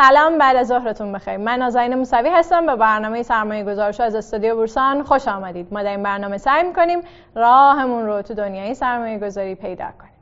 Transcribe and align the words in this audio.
سلام 0.00 0.38
بعد 0.38 0.56
از 0.56 0.66
ظهرتون 0.66 1.12
بخیر. 1.12 1.36
من 1.36 1.58
نازنین 1.58 1.94
موسوی 1.94 2.28
هستم 2.28 2.66
به 2.66 2.76
برنامه 2.76 3.22
سرمایه 3.22 3.64
گذارش 3.64 4.00
از 4.00 4.14
استودیو 4.14 4.54
بورسان 4.54 5.02
خوش 5.02 5.28
آمدید. 5.28 5.68
ما 5.70 5.82
در 5.82 5.90
این 5.90 6.02
برنامه 6.02 6.38
سعی 6.38 6.62
می‌کنیم 6.62 7.00
راهمون 7.34 8.06
رو 8.06 8.22
تو 8.22 8.34
دنیای 8.34 8.74
سرمایه 8.74 9.18
گذاری 9.18 9.54
پیدا 9.54 9.84
کنیم. 9.84 10.12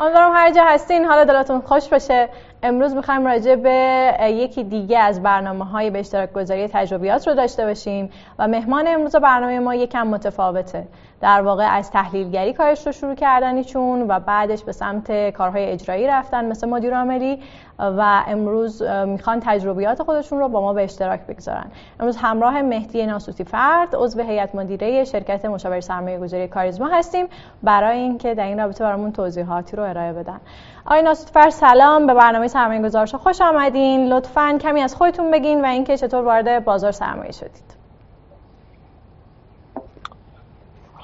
امیدوارم 0.00 0.32
هر 0.34 0.50
جا 0.50 0.64
هستین 0.64 1.04
حالا 1.04 1.24
دلتون 1.24 1.60
خوش 1.60 1.88
باشه. 1.88 2.28
امروز 2.62 2.94
می‌خوایم 2.94 3.26
راجع 3.26 3.54
به 3.54 4.12
یکی 4.30 4.64
دیگه 4.64 4.98
از 4.98 5.22
برنامه 5.22 5.64
های 5.64 5.90
به 5.90 5.98
اشتراک 5.98 6.32
گذاری 6.32 6.68
تجربیات 6.68 7.28
رو 7.28 7.34
داشته 7.34 7.66
باشیم 7.66 8.10
و 8.38 8.48
مهمان 8.48 8.88
امروز 8.88 9.16
برنامه 9.16 9.60
ما 9.60 9.74
یکم 9.74 10.06
متفاوته. 10.06 10.86
در 11.20 11.42
واقع 11.42 11.76
از 11.76 11.90
تحلیلگری 11.90 12.52
کارش 12.52 12.86
رو 12.86 12.92
شروع 12.92 13.14
کردن 13.14 13.62
چون 13.62 14.06
و 14.08 14.20
بعدش 14.20 14.64
به 14.64 14.72
سمت 14.72 15.30
کارهای 15.30 15.64
اجرایی 15.64 16.06
رفتن 16.06 16.44
مثل 16.44 16.68
مدیر 16.68 16.96
عاملی 16.96 17.42
و 17.78 18.24
امروز 18.26 18.82
می‌خوان 18.82 19.40
تجربیات 19.40 20.02
خودشون 20.02 20.38
رو 20.38 20.48
با 20.48 20.60
ما 20.60 20.72
به 20.72 20.84
اشتراک 20.84 21.20
بگذارن. 21.20 21.66
امروز 22.00 22.16
همراه 22.16 22.62
مهدی 22.62 23.06
ناسوتی 23.06 23.44
فرد 23.44 23.96
عضو 23.96 24.22
هیئت 24.22 24.54
مدیره 24.54 25.04
شرکت 25.04 25.44
مشاور 25.44 25.80
سرمایه 25.80 26.18
گذاری 26.18 26.48
کاریزما 26.48 26.88
هستیم. 26.88 27.26
برای 27.62 27.98
اینکه 27.98 28.34
در 28.34 28.44
این 28.44 28.58
رابطه 28.58 28.84
برامون 28.84 29.12
توضیحاتی 29.12 29.76
رو 29.76 29.82
ارائه 29.82 30.12
بدن. 30.12 30.40
آقای 30.86 31.02
ناسوتی 31.02 31.32
فرد 31.32 31.50
سلام. 31.50 32.06
به 32.06 32.14
برنامه 32.14 32.48
سرمایه 32.48 32.82
گذارش 32.82 33.14
خوش 33.14 33.40
آمدین. 33.40 34.08
لطفا 34.12 34.58
کمی 34.60 34.80
از 34.80 34.94
خودتون 34.94 35.30
بگین 35.30 35.62
و 35.62 35.66
اینکه 35.66 35.96
چطور 35.96 36.24
وارد 36.24 36.64
بازار 36.64 36.92
سرمایه 36.92 37.32
شدید. 37.32 37.79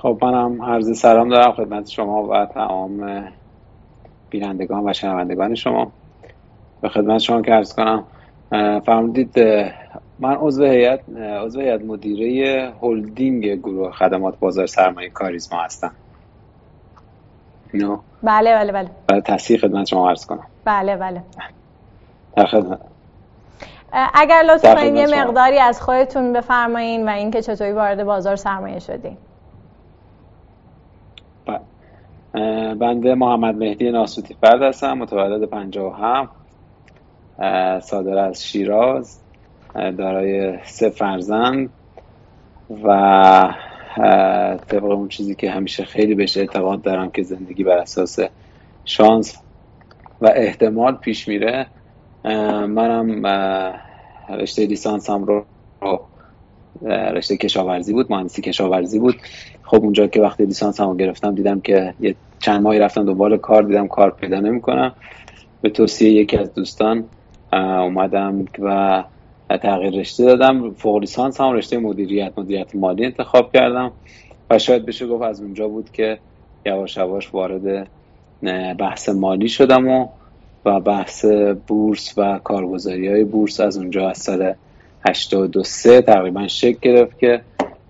خب 0.02 0.18
منم 0.22 0.62
عرض 0.62 0.98
سلام 0.98 1.28
دارم 1.28 1.52
خدمت 1.52 1.88
شما 1.88 2.22
و 2.22 2.46
تمام 2.46 3.24
بینندگان 4.30 4.88
و 4.88 4.92
شنوندگان 4.92 5.54
شما. 5.54 5.92
به 6.80 6.88
خدمت 6.88 7.18
شما 7.18 7.42
که 7.42 7.52
عرض 7.52 7.74
کنم 7.74 8.04
فرمودید 8.86 9.38
من 10.18 10.34
عضو 10.34 10.64
هیئت 10.64 11.00
عضو 11.44 11.60
هیئت 11.60 11.80
مدیره 11.80 12.72
هلدینگ 12.82 13.54
گروه 13.54 13.92
خدمات 13.92 14.38
بازار 14.38 14.66
سرمایه 14.66 15.10
کاریزما 15.10 15.62
هستم. 15.62 15.92
نو 17.74 17.98
بله 18.22 18.54
بله 18.54 18.72
بله. 18.72 18.90
برای 19.08 19.20
تصحیح 19.20 19.58
خدمت 19.58 19.86
شما 19.86 20.08
عرض 20.08 20.26
کنم. 20.26 20.46
بله 20.64 20.96
بله. 20.96 21.22
در 22.36 22.46
خدمت. 22.46 22.80
اگر 24.14 24.42
لطفا 24.42 24.84
یه 24.84 25.06
مقداری 25.06 25.58
از 25.58 25.82
خودتون 25.82 26.32
بفرمایین 26.32 27.08
و 27.08 27.12
اینکه 27.12 27.42
چطوری 27.42 27.72
وارد 27.72 28.04
بازار 28.04 28.36
سرمایه 28.36 28.78
شدین. 28.78 29.16
بنده 32.78 33.14
محمد 33.14 33.54
مهدی 33.54 33.90
ناسوتی 33.90 34.34
فرد 34.34 34.62
هستم 34.62 34.92
متولد 34.92 35.48
57 35.50 36.32
صادر 37.82 38.18
از 38.18 38.44
شیراز 38.44 39.22
دارای 39.74 40.58
سه 40.64 40.90
فرزند 40.90 41.70
و 42.84 43.54
طبق 44.68 44.84
اون 44.84 45.08
چیزی 45.08 45.34
که 45.34 45.50
همیشه 45.50 45.84
خیلی 45.84 46.14
بهش 46.14 46.36
اعتقاد 46.36 46.82
دارم 46.82 47.10
که 47.10 47.22
زندگی 47.22 47.64
بر 47.64 47.78
اساس 47.78 48.18
شانس 48.84 49.36
و 50.20 50.32
احتمال 50.34 50.96
پیش 50.96 51.28
میره. 51.28 51.70
منم 52.66 53.26
رشته 54.28 54.66
لیسانسم 54.66 55.24
رو 55.24 55.46
رشته 56.84 57.36
کشاورزی 57.36 57.92
بود 57.92 58.12
مهندسی 58.12 58.42
کشاورزی 58.42 58.98
بود. 58.98 59.16
خب 59.62 59.82
اونجا 59.82 60.06
که 60.06 60.20
وقتی 60.20 60.44
لیسانس 60.44 60.80
هم 60.80 60.96
گرفتم 60.96 61.34
دیدم 61.34 61.60
که 61.60 61.94
یه 62.00 62.14
چند 62.38 62.62
ماهی 62.62 62.78
رفتم 62.78 63.04
دنبال 63.04 63.36
کار 63.36 63.62
دیدم 63.62 63.88
کار 63.88 64.10
پیدا 64.10 64.40
نمی‌کنم. 64.40 64.92
به 65.60 65.70
توصیه 65.70 66.10
یکی 66.10 66.36
از 66.36 66.54
دوستان 66.54 67.04
اومدم 67.52 68.44
و 68.58 69.04
تغییر 69.62 70.00
رشته 70.00 70.24
دادم. 70.24 70.70
فوق 70.70 70.98
لیسانس 70.98 71.40
هم 71.40 71.52
رشته 71.52 71.78
مدیریت 71.78 72.32
مدیریت 72.36 72.74
مالی 72.74 73.04
انتخاب 73.04 73.52
کردم 73.52 73.92
و 74.50 74.58
شاید 74.58 74.86
بشه 74.86 75.06
گفت 75.06 75.22
از 75.22 75.40
اونجا 75.40 75.68
بود 75.68 75.90
که 75.90 76.18
یواش 76.66 76.96
یواش 76.96 77.34
وارد 77.34 77.88
بحث 78.78 79.08
مالی 79.08 79.48
شدم 79.48 79.88
و 79.88 80.08
و 80.64 80.80
بحث 80.80 81.24
بورس 81.66 82.18
و 82.18 82.38
کارگزاری 82.44 83.08
های 83.08 83.24
بورس 83.24 83.60
از 83.60 83.78
اونجا 83.78 84.10
از 84.10 84.18
سال 84.18 84.54
82 85.08 85.62
تقریبا 86.00 86.48
شکل 86.48 86.78
گرفت 86.82 87.18
که 87.18 87.40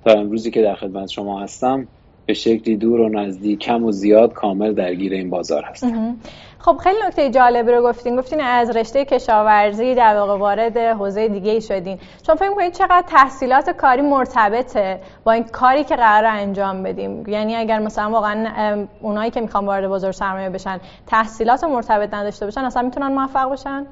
تا 0.04 0.12
امروزی 0.12 0.50
که 0.50 0.62
در 0.62 0.74
خدمت 0.74 1.08
شما 1.08 1.40
هستم 1.40 1.88
به 2.26 2.34
شکلی 2.34 2.76
دور 2.76 3.00
و 3.00 3.08
نزدیک 3.08 3.58
کم 3.58 3.84
و 3.84 3.92
زیاد 3.92 4.32
کامل 4.32 4.72
درگیر 4.72 5.12
این 5.12 5.30
بازار 5.30 5.62
هستم. 5.62 6.16
خب 6.58 6.76
خیلی 6.76 6.96
نکته 7.06 7.30
جالبی 7.30 7.72
رو 7.72 7.82
گفتین. 7.82 8.16
گفتین 8.16 8.40
از 8.40 8.76
رشته 8.76 9.04
کشاورزی 9.04 9.94
در 9.94 10.16
واقع 10.16 10.38
وارد 10.38 10.76
حوزه 10.76 11.28
دیگه 11.28 11.50
ای 11.50 11.60
شدین. 11.60 11.98
چون 12.26 12.36
فکر 12.36 12.54
کنید 12.54 12.72
چقدر 12.72 13.04
تحصیلات 13.06 13.70
کاری 13.70 14.02
مرتبطه 14.02 15.00
با 15.24 15.32
این 15.32 15.44
کاری 15.44 15.84
که 15.84 15.96
قرار 15.96 16.24
انجام 16.24 16.82
بدیم؟ 16.82 17.24
یعنی 17.28 17.56
اگر 17.56 17.78
مثلا 17.78 18.10
واقعا 18.10 18.86
اونایی 19.00 19.30
که 19.30 19.40
می‌خوان 19.40 19.66
وارد 19.66 19.88
بازار 19.88 20.12
سرمایه 20.12 20.50
بشن 20.50 20.80
تحصیلات 21.06 21.64
مرتبط 21.64 22.14
نداشته 22.14 22.44
باشن 22.44 22.60
اصلا 22.60 22.82
می‌تونن 22.82 23.12
موفق 23.12 23.52
بشن؟ 23.52 23.86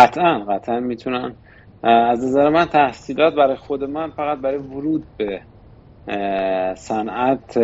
قطعا 0.00 0.38
قطعا 0.44 0.80
می‌تونن. 0.80 1.36
از 1.82 2.24
نظر 2.24 2.48
من 2.48 2.64
تحصیلات 2.66 3.34
برای 3.34 3.56
خود 3.56 3.84
من 3.84 4.10
فقط 4.10 4.38
برای 4.38 4.58
ورود 4.58 5.08
به 5.16 5.42
صنعت 6.76 7.58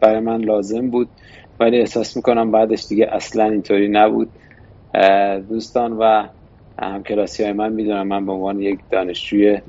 برای 0.00 0.20
من 0.20 0.40
لازم 0.40 0.90
بود. 0.90 1.10
ولی 1.60 1.78
احساس 1.78 2.16
می‌کنم 2.16 2.50
بعدش 2.50 2.86
دیگه 2.88 3.08
اصلا 3.12 3.44
اینطوری 3.44 3.88
نبود. 3.88 4.32
دوستان 5.48 5.92
و 5.92 6.28
همکلاسی 6.82 7.42
های 7.44 7.52
من 7.52 7.72
می‌دونم 7.72 8.06
من 8.08 8.26
به 8.26 8.32
عنوان 8.32 8.60
یک 8.60 8.80
دانشجوی 8.90 9.60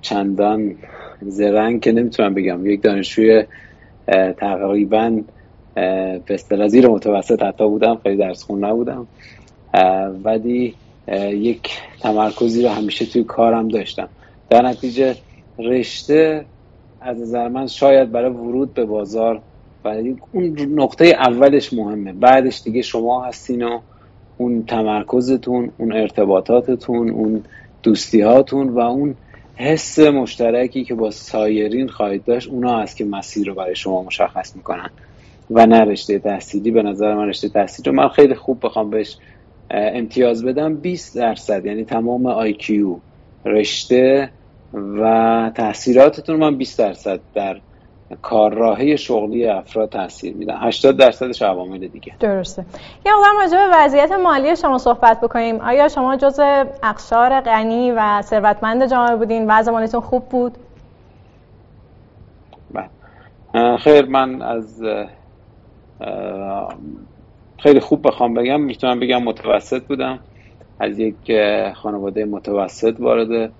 چندان 0.00 0.78
زرنگ 1.22 1.82
که 1.82 1.92
نمی‌تونم 1.92 2.34
بگم 2.34 2.66
یک 2.66 2.82
دانشجوی 2.82 3.44
تقریبا 4.38 5.22
به 6.26 6.68
زیر 6.68 6.88
متوسط 6.88 7.42
حتی 7.42 7.68
بودم 7.68 7.96
خیلی 7.96 8.16
درس 8.16 8.42
خون 8.42 8.64
نبودم. 8.64 9.08
ولی 10.24 10.74
یک 11.32 11.78
تمرکزی 12.00 12.62
رو 12.62 12.68
همیشه 12.68 13.06
توی 13.06 13.24
کارم 13.24 13.68
داشتم. 13.68 14.08
در 14.50 14.62
نتیجه 14.62 15.16
رشته 15.58 16.46
از 17.00 17.20
نظر 17.20 17.48
من 17.48 17.66
شاید 17.66 18.12
برای 18.12 18.30
ورود 18.30 18.74
به 18.74 18.84
بازار 18.84 19.42
برای 19.82 20.16
اون 20.32 20.56
نقطه 20.74 21.04
اولش 21.06 21.72
مهمه. 21.72 22.12
بعدش 22.12 22.62
دیگه 22.62 22.82
شما 22.82 23.24
هستین 23.24 23.62
و 23.62 23.80
اون 24.36 24.64
تمرکزتون 24.66 25.72
اون 25.78 25.92
ارتباطاتتون 25.92 27.10
اون 27.10 27.44
دوستیهاتون 27.82 28.68
و 28.68 28.78
اون 28.78 29.14
حس 29.54 29.98
مشترکی 29.98 30.84
که 30.84 30.94
با 30.94 31.10
سایرین 31.10 31.88
خواهید 31.88 32.24
داشت 32.24 32.48
اونا 32.48 32.78
هست 32.78 32.96
که 32.96 33.04
مسیر 33.04 33.46
رو 33.46 33.54
برای 33.54 33.76
شما 33.76 34.02
مشخص 34.02 34.56
می‌کنن. 34.56 34.90
و 35.50 35.66
نه 35.66 35.80
رشته 35.80 36.18
تحصیلی. 36.18 36.70
به 36.70 36.82
نظر 36.82 37.14
من 37.14 37.28
رشته 37.28 37.48
تحصیلی 37.48 37.90
رو 37.90 37.96
من 37.96 38.08
خیلی 38.08 38.34
خوب 38.34 38.66
بخوام 38.66 38.90
بهش 38.90 39.18
امتیاز 39.70 40.44
بدم 40.44 40.74
20 40.74 41.16
درصد 41.16 41.66
یعنی 41.66 41.84
تمام 41.84 42.26
آیکیو 42.26 42.96
رشته 43.44 44.30
و 44.74 45.50
تاثیراتتون 45.54 46.36
من 46.36 46.56
20 46.56 46.78
درصد 46.78 47.20
در 47.34 47.60
کارراهی 48.22 48.98
شغلی 48.98 49.46
افراد 49.46 49.88
تاثیر 49.88 50.34
میدن 50.34 50.56
80 50.60 50.96
درصدش 50.96 51.42
عوامل 51.42 51.88
دیگه. 51.88 52.14
درسته. 52.20 52.64
یه 53.06 53.12
مقدار 53.12 53.34
راجع 53.40 53.56
به 53.56 53.76
وضعیت 53.76 54.12
مالی 54.12 54.56
شما 54.56 54.78
صحبت 54.78 55.20
بکنیم. 55.20 55.60
آیا 55.60 55.88
شما 55.88 56.16
جز 56.16 56.40
اقشار 56.82 57.40
غنی 57.40 57.92
و 57.92 58.22
ثروتمند 58.22 58.90
جامعه 58.90 59.16
بودین 59.16 59.50
وضع 59.50 59.72
مالیتون 59.72 60.00
خوب 60.00 60.28
بود؟ 60.28 60.58
بله. 62.74 63.76
خیر 63.76 64.04
من 64.04 64.42
از 64.42 64.82
خیلی 67.64 67.80
خوب 67.80 68.06
بخوام 68.06 68.34
بگم 68.34 68.60
می‌تونم 68.60 69.00
بگم 69.00 69.22
متوسط 69.22 69.86
بودم. 69.86 70.20
از 70.80 70.98
یک 70.98 71.32
خانواده 71.74 72.24
متوسط 72.24 72.96
وارد 72.98 73.52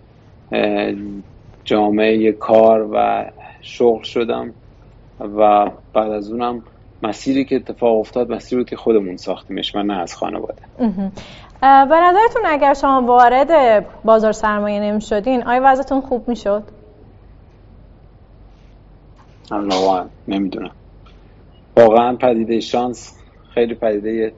جامعه 1.65 2.33
کار 2.33 2.89
و 2.93 3.25
شغل 3.63 4.03
شدم 4.03 4.55
و 5.21 5.71
بعد 5.93 6.11
از 6.11 6.33
اونم 6.33 6.65
مسیری 7.03 7.45
که 7.45 7.57
اتفاق 7.57 7.99
افتاد 7.99 8.33
مسیری 8.33 8.61
بود 8.61 8.71
که 8.71 8.77
خودمون 8.77 9.17
ساختیمش 9.17 9.75
من 9.75 9.87
نه 9.87 9.99
از 10.01 10.15
خانواده. 10.15 10.63
به 11.61 12.01
نظرتون 12.03 12.43
اگر 12.47 12.75
شما 12.75 13.03
وارد 13.03 13.87
بازار 14.05 14.33
سرمایه 14.33 14.81
نمی 14.81 15.01
شدین 15.01 15.43
آیا 15.43 15.61
وضعتون 15.65 16.01
خوب 16.01 16.29
می 16.29 16.37
شد؟ 16.37 16.63
نمی‌دونم. 20.29 20.73
واقعا 21.77 22.17
پدیده 22.17 22.61
شانس 22.61 23.24
خیلی 23.55 23.75
پدیده 23.75 24.33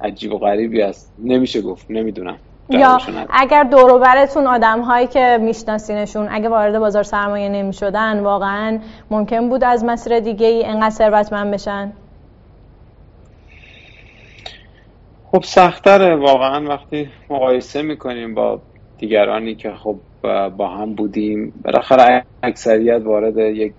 عجیب 0.00 0.32
و 0.32 0.38
غریبی 0.38 0.82
است. 0.82 1.12
نمیشه 1.18 1.60
گفت 1.60 1.86
نمی‌دونم. 1.90 2.38
یا 2.68 2.98
اگر 3.30 3.64
دوروبرتون 3.64 4.46
آدم 4.46 4.80
هایی 4.80 5.06
که 5.06 5.38
میشناسینشون 5.40 6.28
اگه 6.30 6.48
وارد 6.48 6.78
بازار 6.78 7.02
سرمایه 7.02 7.48
نمی 7.48 7.72
شدن 7.72 8.20
واقعا 8.20 8.78
ممکن 9.10 9.48
بود 9.48 9.64
از 9.64 9.84
مسیر 9.84 10.20
دیگه 10.20 10.46
ای 10.46 10.64
انقدر 10.64 10.90
ثروتمند 10.90 11.54
بشن؟ 11.54 11.92
خب 15.24 15.42
سختره 15.44 16.16
واقعا 16.16 16.68
وقتی 16.68 17.08
مقایسه 17.30 17.82
می‌کنیم 17.82 18.34
با 18.34 18.62
دیگرانی 18.98 19.54
که 19.54 19.70
خب 19.70 20.00
با 20.56 20.68
هم 20.68 20.94
بودیم 20.94 21.52
بالاخره 21.64 22.24
اکثریت 22.42 23.02
وارد 23.04 23.38
یک 23.38 23.74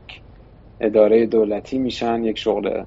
اداره 0.80 1.26
دولتی 1.26 1.78
میشن 1.78 2.24
یک 2.24 2.38
شغل 2.40 2.84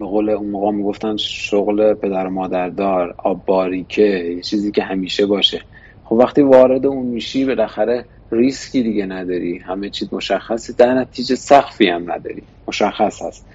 به 0.00 0.06
قول 0.06 0.30
اون 0.30 0.50
موقع 0.50 0.70
می‌گفتن 0.70 1.16
شغل 1.16 1.94
پدر 1.94 2.26
و 2.26 2.30
مادردار 2.30 3.14
آب 3.18 3.44
باریکه 3.44 4.02
یه 4.36 4.42
چیزی 4.42 4.72
که 4.72 4.82
همیشه 4.82 5.26
باشه. 5.26 5.60
خب 6.04 6.12
وقتی 6.12 6.42
وارد 6.42 6.86
اون 6.86 7.06
میشی 7.06 7.44
بالاخره 7.44 8.04
ریسکی 8.32 8.82
دیگه 8.82 9.06
نداری. 9.06 9.58
همه 9.58 9.90
چیز 9.90 10.14
مشخصه. 10.14 10.72
در 10.72 10.94
نتیجه 10.94 11.34
سخفی 11.34 11.86
هم 11.86 12.12
نداری. 12.12 12.42
مشخص 12.68 13.22
هست. 13.22 13.46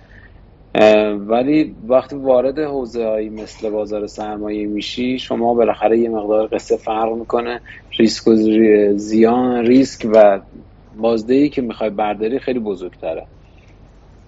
ولی 1.18 1.76
وقتی 1.88 2.16
وارد 2.16 2.60
حوزه 2.60 3.06
هایی 3.06 3.30
مثل 3.30 3.70
بازار 3.70 4.08
سرمایه 4.08 4.68
میشی 4.68 5.20
شما 5.20 5.54
بالاخره 5.54 6.00
یه 6.00 6.10
مقدار 6.10 6.48
قصه 6.48 6.78
فرق 6.78 7.14
می‌کنه. 7.14 7.62
ریسک 8.00 8.28
و 8.28 8.36
زیان 8.96 9.66
ریسک 9.66 10.08
و 10.14 10.42
بازدهی 10.98 11.50
که 11.50 11.62
می‌خوای 11.62 11.90
برداری 11.90 12.40
خیلی 12.40 12.60
بزرگتره. 12.60 13.28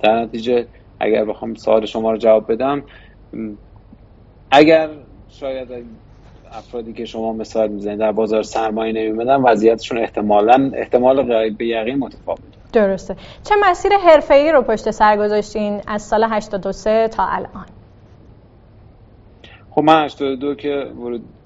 در 0.04 0.22
نتیجه 0.22 0.68
اگر 0.99 1.25
بخوام 1.25 1.55
سوال 1.55 1.85
شما 1.85 2.11
رو 2.11 2.17
جواب 2.17 2.51
بدم 2.51 2.83
اگر 4.51 4.89
شاید 5.29 5.67
افرادی 6.51 6.94
که 6.94 7.05
شما 7.05 7.33
مثال 7.33 7.67
می‌زنید 7.67 7.99
در 7.99 8.11
بازار 8.11 8.44
سرمایه 8.44 8.94
نمیمدن 8.94 9.35
وضعیتشون 9.35 9.97
احتمالا 9.97 10.71
احتمال 10.75 11.23
غریب 11.23 11.57
به 11.57 11.67
یقین 11.67 11.99
متفاوت 11.99 12.39
درسته. 12.73 13.15
چه 13.44 13.55
مسیر 13.63 13.91
حرفه‌ای 13.94 14.51
رو 14.51 14.61
پشت 14.61 14.91
سر 14.91 15.17
گذاشتین 15.17 15.81
از 15.88 16.01
سال 16.01 16.23
83 16.23 17.07
تا 17.07 17.27
الان؟ 17.27 17.65
خب 19.69 19.83
من 19.83 20.05
82 20.05 20.55
که 20.55 20.91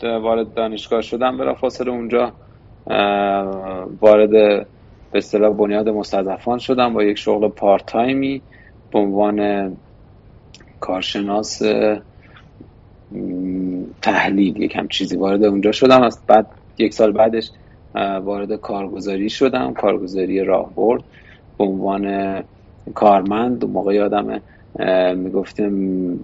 وارد 0.02 0.54
دانشگاه 0.54 1.02
شدم 1.02 1.38
برای 1.38 1.56
فاصله 1.56 1.92
اونجا 1.92 2.34
وارد 4.02 4.30
به 5.12 5.18
اصطلاح 5.18 5.54
بنیاد 5.54 5.90
مستضعفان 5.90 6.58
شدم 6.58 6.94
با 6.94 7.04
یک 7.04 7.18
شغل 7.18 7.48
پارت 7.48 7.86
تایمی 7.86 8.42
به 8.92 9.00
عنوان 9.00 9.78
کارشناس 10.80 11.62
تحلیل 14.02 14.62
یکم 14.62 14.88
چیزی 14.88 15.18
وارد 15.18 15.44
اونجا 15.44 15.72
شدم. 15.72 16.02
از 16.02 16.22
بعد 16.28 16.48
یک 16.78 16.94
سال 16.94 17.12
بعدش 17.12 17.52
وارد 17.96 18.56
کارگزاری 18.56 19.30
شدم. 19.30 19.74
کارگزاری 19.74 20.44
راهبرد 20.44 21.04
به 21.58 21.64
عنوان 21.64 22.44
کارمند 22.96 23.66
موقع 23.66 23.94
یادم 23.94 24.42
می‌گفتم 25.16 25.74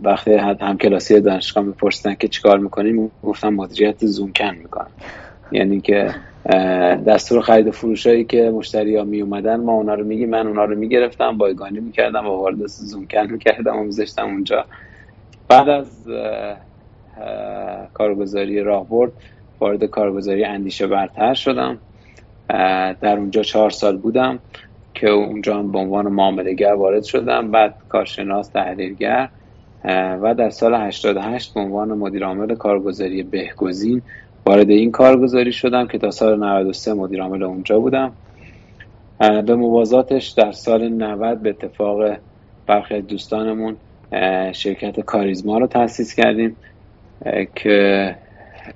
وقتی 0.02 0.34
هم 0.34 0.78
کلاسی 0.78 1.22
دانشگاه 1.22 1.63
میپرسیدن 1.63 2.16
که 2.16 2.28
چیکار 2.28 2.60
می‌کنیم 2.60 3.12
گفتم 3.24 3.50
مدیریت 3.50 4.06
زومکن 4.06 4.56
می‌کنم. 4.56 4.92
یعنی 5.52 5.81
که 5.81 6.16
دستور 7.08 7.42
خرید 7.42 7.68
و 7.68 7.72
فروش 7.72 8.08
هایی 8.08 8.24
که 8.24 8.52
مشتری 8.56 8.96
ها 8.96 9.04
می 9.04 9.22
اومدن 9.22 9.56
ما 9.56 9.74
اونا 9.74 9.94
رو 9.94 10.06
میگیم 10.06 10.30
من 10.30 10.48
اونا 10.48 10.66
رو 10.66 10.76
می‌گرفتم 10.76 11.38
بایگانی 11.38 11.80
می‌کردم 11.80 12.26
و 12.26 12.30
وارد 12.30 12.68
زومکن 12.68 13.28
می‌کردم 13.32 13.78
و 13.78 13.84
میذاشتم 13.84 14.26
اونجا. 14.26 14.66
بعد 15.48 15.70
از 15.70 16.08
کارگزاری 17.94 18.62
راهبرد 18.62 19.12
وارد 19.60 19.84
کارگزاری 19.84 20.46
اندیشه 20.46 20.88
برتر 20.88 21.34
شدم. 21.34 21.78
در 23.02 23.18
اونجا 23.18 23.44
چهار 23.44 23.70
سال 23.70 23.98
بودم 23.98 24.40
که 24.94 25.10
اونجا 25.10 25.64
به 25.64 25.80
عنوان 25.80 26.08
معاملهگر 26.08 26.74
وارد 26.74 27.04
شدم. 27.04 27.52
بعد 27.52 27.76
کارشناس 27.90 28.50
تحلیلگر 28.50 29.30
و 30.22 30.36
در 30.38 30.50
سال 30.50 30.76
88 30.76 31.54
به 31.54 31.60
عنوان 31.60 31.90
مدیر 31.90 32.26
عامل 32.26 32.56
کارگزاری 32.56 33.24
بهگزین 33.24 34.02
وارد 34.48 34.70
این 34.70 34.92
کارگزاری 34.92 35.52
شدم 35.52 35.88
که 35.88 35.98
تا 35.98 36.12
سال 36.12 36.40
93 36.40 36.94
مدیر 36.94 37.22
عامل 37.22 37.44
اونجا 37.44 37.80
بودم. 37.80 38.12
به 39.20 39.56
موازاتش 39.56 40.28
در 40.28 40.52
سال 40.52 40.90
90 40.90 41.42
به 41.42 41.50
اتفاق 41.50 42.18
برخی 42.68 43.02
دوستانمون 43.02 43.76
شرکت 44.52 45.00
کاریزما 45.00 45.58
رو 45.58 45.68
تأسیس 45.68 46.16
کردیم 46.16 46.56
که 47.56 48.16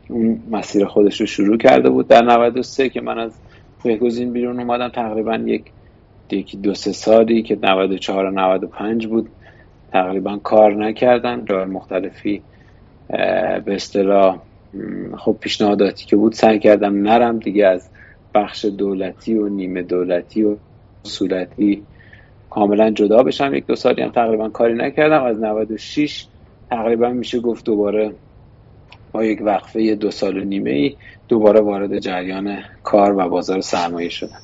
اون 0.09 0.39
مسیر 0.51 0.85
خودش 0.85 1.21
رو 1.21 1.27
شروع 1.27 1.57
کرده 1.57 1.89
بود. 1.89 2.07
در 2.07 2.23
93 2.23 2.89
که 2.89 3.01
من 3.01 3.19
از 3.19 3.31
بهگزین 3.83 4.33
بیرون 4.33 4.59
اومدم 4.59 4.89
تقریبا 4.89 5.35
یک 5.35 5.63
یکی 6.31 6.57
دو 6.57 6.73
سه 6.73 6.91
سالی 6.91 7.43
که 7.43 7.57
94 7.63 8.25
و 8.25 8.31
95 8.31 9.07
بود 9.07 9.29
تقریبا 9.91 10.37
کار 10.37 10.75
نکردم. 10.75 11.45
جای 11.45 11.65
مختلفی 11.65 12.41
به 13.65 13.75
اصطلاح 13.75 14.37
خب 15.17 15.37
پیشنهاداتی 15.39 16.05
که 16.05 16.15
بود 16.15 16.33
سعی 16.33 16.59
کردم 16.59 17.01
نرم 17.01 17.39
دیگه 17.39 17.67
از 17.67 17.89
بخش 18.33 18.65
دولتی 18.65 19.35
و 19.35 19.49
نیمه 19.49 19.83
دولتی 19.83 20.43
و 20.43 20.55
صورتی 21.03 21.83
کاملا 22.49 22.91
جدا 22.91 23.23
بشم. 23.23 23.53
یک 23.53 23.65
دو 23.65 23.75
سالی 23.75 24.01
هم 24.01 24.11
تقریبا 24.11 24.49
کاری 24.49 24.73
نکردم. 24.73 25.23
از 25.23 25.39
96 25.39 26.27
تقریبا 26.69 27.09
میشه 27.09 27.39
گفت 27.39 27.65
دوباره 27.65 28.13
با 29.11 29.23
یک 29.23 29.41
وقفه 29.41 29.95
دو 29.95 30.11
سال 30.11 30.37
و 30.37 30.43
نیمه 30.43 30.69
ای 30.69 30.95
دوباره 31.27 31.61
وارد 31.61 31.99
جریان 31.99 32.57
کار 32.83 33.17
و 33.17 33.29
بازار 33.29 33.61
سرمایه 33.61 34.09
شدم. 34.09 34.39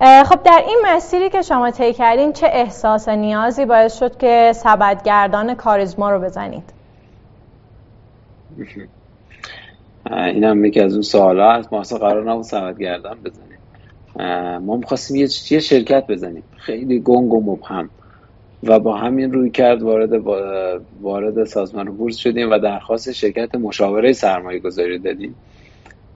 خب 0.00 0.42
در 0.42 0.62
این 0.66 0.78
مسیری 0.86 1.30
که 1.30 1.42
شما 1.42 1.70
طی 1.70 1.92
کردین 1.92 2.32
چه 2.32 2.46
احساس 2.46 3.08
نیازی 3.08 3.64
باعث 3.64 3.98
شد 3.98 4.16
که 4.16 4.52
سبدگردان 4.54 5.54
کاریزما 5.54 6.10
رو 6.10 6.20
بزنید؟ 6.20 6.72
این 10.10 10.44
هم 10.44 10.64
یکی 10.64 10.80
از 10.80 10.92
اون 10.92 11.02
سوالا 11.02 11.52
هست. 11.52 11.72
ما 11.72 11.80
اصلا 11.80 11.98
قرار 11.98 12.30
نبود 12.30 12.44
سبدگردان 12.44 13.18
بزنیم. 13.24 13.58
ما 14.58 14.76
می‌خواستیم 14.76 15.16
یه 15.50 15.60
شرکت 15.60 16.06
بزنیم. 16.06 16.42
خیلی 16.56 17.00
گنگ 17.00 17.32
و 17.32 17.52
مبهم. 17.52 17.90
و 18.62 18.78
با 18.78 18.96
همین 18.96 19.32
روی 19.32 19.50
کرد 19.50 19.82
وارد 19.82 20.12
وارد 21.00 21.44
سازمان 21.44 21.96
بورس 21.96 22.16
شدیم 22.16 22.50
و 22.50 22.58
درخواست 22.58 23.12
شرکت 23.12 23.54
مشاوره 23.54 24.12
سرمایه 24.12 24.58
گذاری 24.58 24.98
دادیم. 24.98 25.34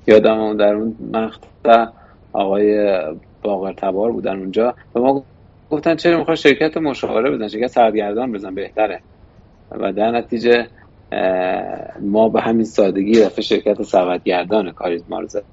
یادم 0.07 0.57
در 0.57 0.75
اون 0.75 0.97
مقطع 1.13 1.87
آقای 2.33 2.99
باقر 3.43 3.73
تبار 3.73 4.13
بودن 4.13 4.39
اونجا 4.39 4.75
و 4.95 5.01
ما 5.01 5.25
گفتن 5.71 5.97
چرا 5.97 6.19
می‌خوای 6.19 6.37
شرکت 6.37 6.77
مشاوره 6.77 7.31
بزن 7.31 7.49
شرکت 7.49 7.67
سرگردان 7.67 8.33
بزن 8.33 8.55
بهتره. 8.55 9.01
و 9.71 9.93
در 9.93 10.11
نتیجه 10.11 10.67
ما 12.01 12.29
به 12.29 12.41
همین 12.41 12.65
سادگی 12.65 13.23
رفت 13.23 13.41
شرکت 13.41 13.83
سبدگردان 13.83 14.73
کاریزما 14.73 15.21
رو 15.21 15.27
زدیم 15.29 15.45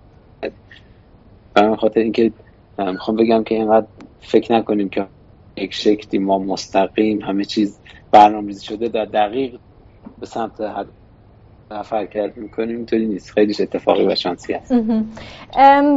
و 1.55 1.75
خاطر 1.75 1.99
اینکه 1.99 2.33
می‌خوام 2.77 3.17
بگم 3.17 3.43
که 3.43 3.55
اینقدر 3.55 3.87
فکر 4.19 4.53
نکنیم 4.53 4.89
که 4.89 5.07
یک 5.57 5.73
شکلی 5.73 6.19
ما 6.19 6.39
مستقیم 6.39 7.21
همه 7.21 7.45
چیز 7.45 7.79
برنامه‌ریزی 8.11 8.65
شده 8.65 8.87
در 8.87 9.05
دقیق 9.05 9.59
به 10.19 10.25
سمت 10.25 10.61
نفر 11.71 12.05
کرد. 12.05 12.37
می‌کنیم 12.37 12.75
اینطوری 12.77 13.07
نیست. 13.07 13.31
خیلیش 13.31 13.61
اتفاقی 13.61 14.07
و 14.07 14.15
شانسی 14.15 14.53
هست. 14.53 14.73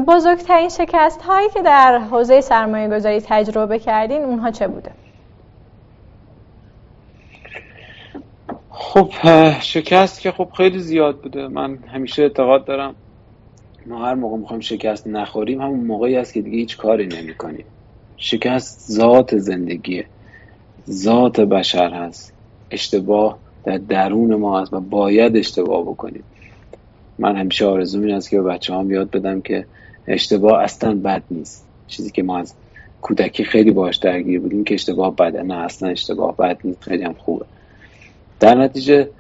بزرگترین 0.09 0.69
شکست 0.69 1.23
هایی 1.23 1.49
که 1.55 1.63
در 1.63 1.99
حوزه 1.99 2.41
سرمایه 2.41 2.89
گذاری 2.89 3.21
تجربه 3.21 3.79
کردین 3.79 4.23
اونها 4.23 4.51
چه 4.51 4.69
بوده؟ 4.69 4.91
خب 8.79 9.11
شکست 9.61 10.21
که 10.21 10.31
خب 10.31 10.49
خیلی 10.57 10.79
زیاد 10.79 11.21
بوده. 11.21 11.49
من 11.49 11.77
همیشه 11.77 12.23
اعتقاد 12.23 12.65
دارم 12.65 12.95
ما 13.87 14.07
هر 14.07 14.15
موقع 14.15 14.37
می‌خوایم 14.37 14.61
شکست 14.61 15.07
نخوریم 15.07 15.61
همون 15.61 15.81
موقعی 15.81 16.17
است 16.17 16.33
که 16.33 16.43
دیگه 16.43 16.57
هیچ 16.57 16.77
کاری 16.77 17.07
نمی 17.07 17.35
کنیم 17.35 17.65
شکست 18.17 18.93
ذات 18.93 19.39
زندگیه. 19.39 20.07
ذات 20.91 21.41
بشر 21.41 21.91
هست. 21.91 22.33
اشتباه 22.71 23.39
در 23.65 23.79
درون 23.79 24.35
ما 24.35 24.61
هست 24.61 24.73
و 24.73 24.81
باید 24.81 25.37
اشتباه 25.37 25.83
بکنیم. 25.83 26.25
من 27.19 27.37
همیشه 27.37 27.67
آرزو 27.67 28.03
این 28.03 28.15
است 28.15 28.31
که 28.31 28.41
به 28.41 28.43
بچه 28.43 28.75
هم 28.75 28.91
یاد 28.91 29.11
بدم 29.11 29.41
که 29.41 29.67
اشتباه 30.07 30.63
اصلا 30.63 30.95
بد 30.95 31.23
نیست. 31.31 31.67
چیزی 31.89 32.11
که 32.11 32.23
ما 32.23 32.39
از 32.39 32.55
کودکی 33.01 33.45
خیلی 33.45 33.71
باش 33.71 33.97
درگیر 33.97 34.41
بودیم 34.41 34.65
که 34.65 34.75
اشتباه 34.75 35.17
بده 35.17 35.43
نه 35.43 35.55
اصلا 35.55 35.89
اشتباه 35.89 36.37
بد 36.37 36.59
نیست. 36.65 36.83
خیلی 36.85 37.05
هم 37.05 37.15
خوبه. 37.19 37.47
در 38.41 38.55
نتیجه 38.55 39.11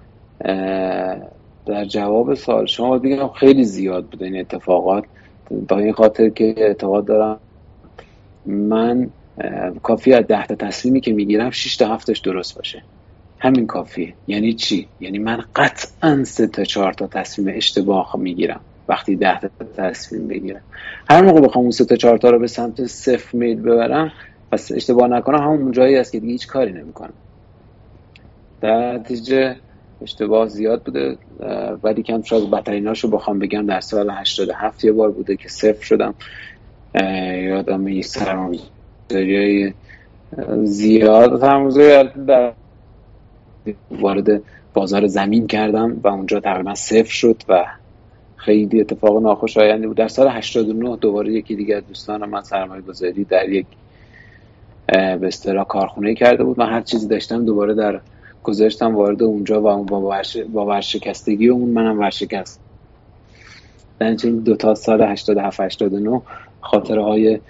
در 1.66 1.84
جواب 1.88 2.34
سوال 2.34 2.66
شما 2.66 2.98
بگم 2.98 3.28
خیلی 3.28 3.64
زیاد 3.64 4.06
بوده 4.06 4.24
این 4.24 4.40
اتفاقات. 4.40 5.04
با 5.68 5.78
این 5.78 5.92
خاطر 5.92 6.28
که 6.28 6.54
اعتقاد 6.56 7.04
دارم 7.04 7.38
من 8.46 9.10
کافی 9.82 10.12
از 10.12 10.26
ده 10.26 10.46
تا 10.46 10.54
تصمیمی 10.54 11.00
که 11.00 11.12
می‌گیرم 11.12 11.50
6 11.50 11.76
تا 11.76 11.94
هفتش 11.94 12.18
درست 12.18 12.56
باشه. 12.56 12.82
همین 13.38 13.66
کافیه. 13.66 14.14
یعنی 14.26 14.54
چی؟ 14.54 14.88
یعنی 15.00 15.18
من 15.18 15.44
قطعا 15.56 16.24
سه 16.24 16.46
تا 16.46 16.64
چهار 16.64 16.92
تا 16.92 17.06
تصمیم 17.06 17.56
اشتباه 17.56 18.16
می‌گیرم 18.18 18.60
وقتی 18.88 19.16
ده 19.16 19.40
تا 19.40 19.48
تصمیم 19.76 20.28
بگیرم. 20.28 20.60
هر 21.10 21.22
موقع 21.22 21.40
بخوام 21.40 21.62
اون 21.62 21.70
سه 21.70 21.84
تا 21.84 21.96
چهار 21.96 22.18
تا 22.18 22.30
رو 22.30 22.38
به 22.38 22.46
سمت 22.46 22.86
صفر 22.86 23.36
میل 23.36 23.60
ببرم 23.60 24.12
پس 24.52 24.72
اشتباه 24.72 25.08
نکنم. 25.08 25.38
همون 25.38 25.72
جایی 25.72 25.96
است 25.96 26.12
که 26.12 26.20
دیگه 26.20 26.32
هیچ 26.32 26.46
کاری 26.46 26.72
نمی‌کنم. 26.72 27.12
در 28.60 28.92
نتیجه 28.92 29.56
اشتباه 30.02 30.48
زیاد 30.48 30.82
بوده 30.82 31.18
ولی 31.82 32.02
کم 32.02 32.22
شاید 32.22 32.50
بدتریناشو 32.50 33.10
بخوام 33.10 33.38
بگم 33.38 33.66
در 33.66 33.80
سال 33.80 34.10
87 34.10 34.84
یه 34.84 34.92
بار 34.92 35.10
بوده 35.10 35.36
که 35.36 35.48
صفر 35.48 35.84
شدم. 35.84 36.14
یادم 37.34 37.88
یه 37.88 38.02
سرمایه‌گذاری 38.02 39.74
زیاد. 40.64 41.40
سرمایه‌گذاری 41.40 42.08
در 42.26 42.52
وارد 43.90 44.42
بازار 44.74 45.06
زمین 45.06 45.46
کردم 45.46 46.00
و 46.04 46.08
اونجا 46.08 46.40
تقریبا 46.40 46.74
صفر 46.74 47.10
شد 47.10 47.42
و 47.48 47.64
خیلی 48.36 48.80
اتفاق 48.80 49.22
ناخوشایندی 49.22 49.86
بود. 49.86 49.96
در 49.96 50.08
سال 50.08 50.28
89 50.28 50.96
دوباره 50.96 51.32
یکی 51.32 51.56
دیگه 51.56 51.80
دوستان 51.80 52.28
من 52.28 52.42
سرمایه 52.42 52.82
گذاری 52.82 53.24
در 53.24 53.48
یک 53.48 53.66
به 54.86 55.26
اصطلاح 55.26 55.64
کارخونه 55.64 56.14
کرده 56.14 56.44
بود. 56.44 56.58
من 56.58 56.70
هر 56.70 56.80
چیزی 56.80 57.08
داشتم 57.08 57.44
دوباره 57.44 57.74
در 57.74 58.00
گذاشتم 58.46 58.94
وارد 58.94 59.22
اونجا 59.22 59.60
و 59.62 59.84
با, 59.84 60.00
ورش... 60.00 60.36
با 60.36 60.66
ورشکستگی 60.66 61.48
اون 61.48 61.68
منم 61.68 61.98
ورشکست. 61.98 62.60
در 63.98 64.06
این 64.06 64.38
دو 64.38 64.56
تا 64.56 64.74
سال 64.74 65.02
87 65.02 65.60
89 65.60 66.22
خاطره 66.60 67.02
های 67.02 67.40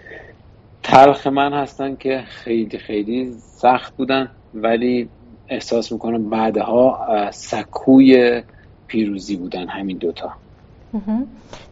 تلخ 0.83 1.27
من 1.27 1.53
هستن 1.53 1.97
که 1.97 2.25
خیلی 2.27 2.79
خیلی 2.79 3.33
سخت 3.41 3.97
بودن 3.97 4.31
ولی 4.55 5.09
احساس 5.49 5.93
می‌کنم 5.93 6.31
بعدها 6.31 7.31
سکوی 7.33 8.43
پیروزی 8.87 9.37
بودن 9.37 9.69
همین 9.69 9.97
دوتا 9.97 10.33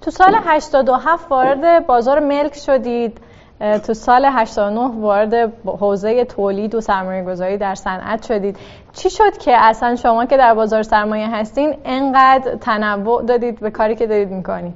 تو 0.01 0.11
سال 0.11 0.35
87 0.45 1.31
وارد 1.31 1.87
بازار 1.87 2.21
ملک 2.21 2.55
شدید. 2.55 3.19
تو 3.61 3.95
سال 3.95 4.25
89 4.25 5.01
وارد 5.01 5.53
حوزه 5.67 6.25
تولید 6.25 6.75
و 6.75 6.81
سرمایه 6.81 7.25
گذاری 7.25 7.59
در 7.59 7.75
صنعت 7.75 8.27
شدید. 8.27 8.57
چی 8.93 9.11
شد 9.11 9.39
که 9.39 9.57
اصلا 9.57 9.97
شما 9.97 10.27
که 10.27 10.37
در 10.37 10.55
بازار 10.55 10.83
سرمایه 10.83 11.31
هستین 11.31 11.75
انقدر 11.85 12.55
تنوع 12.55 13.23
دادید 13.23 13.61
به 13.61 13.71
کاری 13.71 13.97
که 13.97 14.07
دارید 14.07 14.31
می‌کنید 14.31 14.75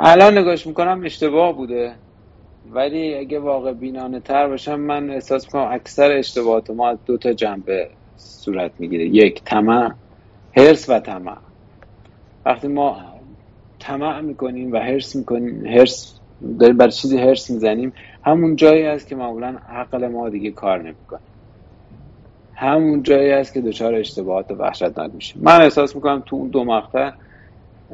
الان 0.00 0.38
نگاش 0.38 0.66
می‌کنم 0.66 1.02
اشتباه 1.04 1.52
بوده. 1.52 1.92
ولی 2.72 3.14
اگه 3.14 3.38
واقع 3.38 3.72
بینانه 3.72 4.20
تر 4.20 4.48
باشم 4.48 4.80
من 4.80 5.10
احساس 5.10 5.44
می‌کنم 5.44 5.68
اکثر 5.72 6.12
اشتباهات 6.12 6.70
ما 6.70 6.88
از 6.88 6.98
دو 7.06 7.16
تا 7.16 7.32
جنبه 7.32 7.90
صورت 8.16 8.72
می‌گیره. 8.78 9.04
یک 9.04 9.42
طمع 9.44 9.90
هرس 10.56 10.88
و 10.88 11.00
طمع. 11.00 11.36
وقتی 12.44 12.68
ما 12.68 13.09
طمع 13.80 14.20
می‌کنیم 14.20 14.72
و 14.72 14.76
هرس 14.76 15.16
می‌کنیم 15.16 15.66
هرس 15.66 16.20
داریم 16.60 16.76
بر 16.76 16.88
چیزی 16.88 17.18
هرس 17.18 17.50
می‌زنیم. 17.50 17.92
همون 18.24 18.56
جایی 18.56 18.82
است 18.82 19.08
که 19.08 19.16
معمولا 19.16 19.58
عقل 19.68 20.08
ما 20.08 20.28
دیگه 20.28 20.50
کار 20.50 20.82
نمی‌کنه. 20.82 21.20
همون 22.52 23.02
جایی 23.02 23.30
است 23.30 23.54
که 23.54 23.60
دچار 23.60 23.94
اشتباهات 23.94 24.50
وحشتناک 24.50 25.14
میشه 25.14 25.40
من 25.42 25.62
احساس 25.62 25.94
می‌کنم 25.94 26.22
تو 26.26 26.36
اون 26.36 26.48
دو 26.48 26.64
مقطع 26.64 27.10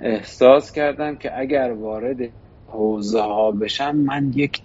احساس 0.03 0.73
کردم 0.73 1.17
که 1.17 1.39
اگر 1.39 1.73
وارد 1.73 2.19
حوزه 2.67 3.21
ها 3.21 3.51
بشم 3.51 3.97
من 3.97 4.33
یک 4.35 4.63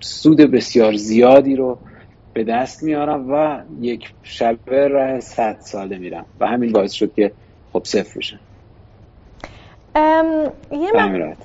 سود 0.00 0.40
بسیار 0.40 0.92
زیادی 0.92 1.56
رو 1.56 1.78
به 2.32 2.44
دست 2.44 2.82
میارم 2.82 3.30
و 3.32 3.62
یک 3.80 4.14
شبه 4.22 4.88
راه 4.88 5.20
صد 5.20 5.58
ساله 5.60 5.98
میرم. 5.98 6.26
و 6.40 6.46
همین 6.46 6.72
باعث 6.72 6.92
شد 6.92 7.14
که 7.14 7.32
خب 7.72 7.82
صفر 7.84 8.18
بشم. 8.18 8.40
یه 9.94 11.36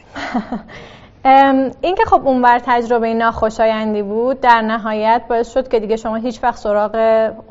این 1.82 1.96
که 1.96 2.04
خب 2.08 2.28
اونور 2.28 2.60
تجربه 2.66 3.14
ناخوشایندی 3.14 4.02
بود 4.02 4.42
در 4.42 4.62
نهایت 4.62 5.22
باعث 5.30 5.54
شد 5.54 5.68
که 5.68 5.80
دیگه 5.80 5.96
شما 5.96 6.16
هیچ 6.16 6.44
وقت 6.44 6.58
سراغ 6.58 6.96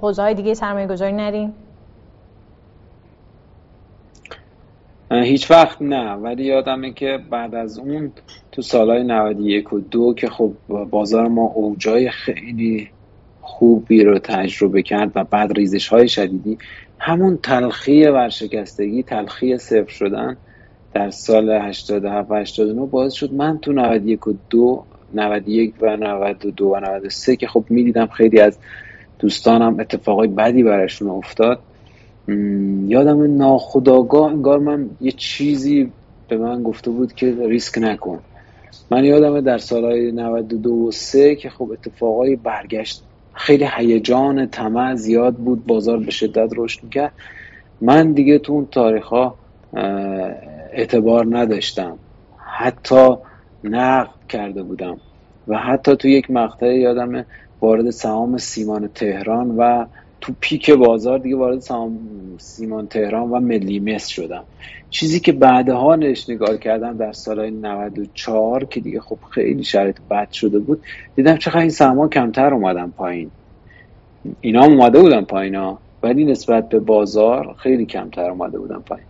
حوزه 0.01 0.23
های 0.23 0.35
دیگه 0.35 0.55
سرمایه 0.55 0.87
گذاری 0.87 1.13
نرین 1.13 1.53
هیچ 5.11 5.51
وقت 5.51 5.83
نه 5.83 6.13
ولی 6.13 6.45
یادمه 6.45 6.93
که 6.93 7.19
بعد 7.31 7.55
از 7.55 7.79
اون 7.79 8.13
تو 8.53 8.63
سالهای 8.63 9.03
91 9.05 9.73
و 9.73 9.81
دو 9.81 10.15
که 10.15 10.29
خب 10.29 10.53
بازار 10.91 11.29
ما 11.29 11.43
اوجای 11.43 12.11
خیلی 12.11 12.91
خوبی 13.41 14.05
رو 14.05 14.19
تجربه 14.19 14.83
کرد 14.83 15.13
و 15.15 15.25
بعد 15.25 15.53
ریزش 15.53 15.89
های 15.89 16.09
شدیدی 16.09 16.59
همون 16.99 17.39
تلخی 17.43 18.07
ورشکستگی 18.07 19.03
تلخی 19.03 19.59
صفر 19.59 19.91
شدن 19.91 20.37
در 20.97 21.11
سال 21.11 21.51
87 21.51 22.31
و 22.31 22.35
89 22.35 22.87
باعث 22.87 23.13
شد 23.13 23.33
من 23.33 23.59
تو 23.59 23.73
91 23.73 24.27
و 24.27 24.35
2 24.51 24.85
91 25.15 25.75
و 25.81 25.97
92 25.97 26.67
و 26.67 26.81
93 26.81 27.37
که 27.37 27.47
خب 27.47 27.65
می‌دیدم 27.69 28.07
خیلی 28.07 28.41
از 28.41 28.59
دوستانم 29.19 29.81
اتفاقای 29.81 30.29
بدی 30.29 30.63
براشون 30.63 31.09
افتاد. 31.09 31.59
یادم 32.87 33.37
ناخداگاه 33.37 34.31
انگار 34.33 34.59
من 34.59 34.91
یه 35.01 35.13
چیزی 35.13 35.93
به 36.29 36.37
من 36.37 36.63
گفته 36.63 36.91
بود 36.91 37.13
که 37.13 37.35
ریسک 37.49 37.79
نکن. 37.79 38.19
من 38.91 39.05
یادم 39.05 39.41
در 39.41 39.59
سالهای 39.59 40.13
92 40.13 40.71
و 40.71 40.91
3 40.91 41.35
که 41.35 41.51
خب 41.51 41.71
اتفاقای 41.73 42.37
برگشت 42.37 43.03
خیلی 43.33 43.67
هیجان 43.77 44.47
طمع 44.47 44.95
زیاد 44.95 45.35
بود 45.35 45.67
بازار 45.67 45.99
به 45.99 46.11
شدت 46.11 46.53
رشد 46.57 46.85
می‌کرد. 46.85 47.13
من 47.81 48.13
دیگه 48.13 48.39
تو 48.39 48.53
اون 48.53 48.67
تاریخ 48.71 49.07
ها 49.07 49.35
اعتبار 50.77 51.27
نداشتم. 51.39 51.99
حتی 52.39 53.15
نقد 53.65 54.11
کرده 54.29 54.63
بودم. 54.63 55.01
و 55.49 55.59
حتی 55.59 55.97
تو 55.97 56.09
یک 56.09 56.31
مقطع 56.31 56.75
یادم 56.75 57.25
وارد 57.61 57.91
سهام 57.91 58.39
سیمان 58.39 58.89
تهران 58.95 59.57
و 59.57 59.87
تو 60.21 60.33
پیک 60.41 60.71
بازار 60.71 61.19
دیگه 61.19 61.37
وارد 61.37 61.63
سیمان 62.39 62.87
تهران 62.87 63.31
و 63.31 63.41
ملی 63.41 63.81
مصر 63.81 64.13
شدم. 64.13 64.45
چیزی 64.91 65.21
که 65.21 65.33
بعدها 65.33 65.97
نش 65.97 66.31
نگاه 66.31 66.57
کردم 66.57 66.97
در 66.97 67.13
سالهای 67.13 67.51
94 67.51 68.65
که 68.65 68.81
دیگه 68.81 69.01
خب 69.01 69.19
خیلی 69.31 69.65
شرایط 69.65 69.97
بد 70.11 70.31
شده 70.31 70.59
بود 70.59 70.83
دیدم 71.17 71.37
چقدر 71.37 71.59
این 71.59 71.71
سهام 71.71 72.09
کمتر 72.09 72.55
اومدن 72.55 72.91
پایین. 72.91 73.31
اینا 74.41 74.65
اومده 74.65 75.01
بودن 75.01 75.25
پایین 75.25 75.55
ها 75.55 75.79
ولی 76.03 76.25
نسبت 76.25 76.69
به 76.69 76.79
بازار 76.79 77.55
خیلی 77.59 77.87
کمتر 77.87 78.31
اومده 78.31 78.59
بودن 78.59 78.79
پایین. 78.79 79.07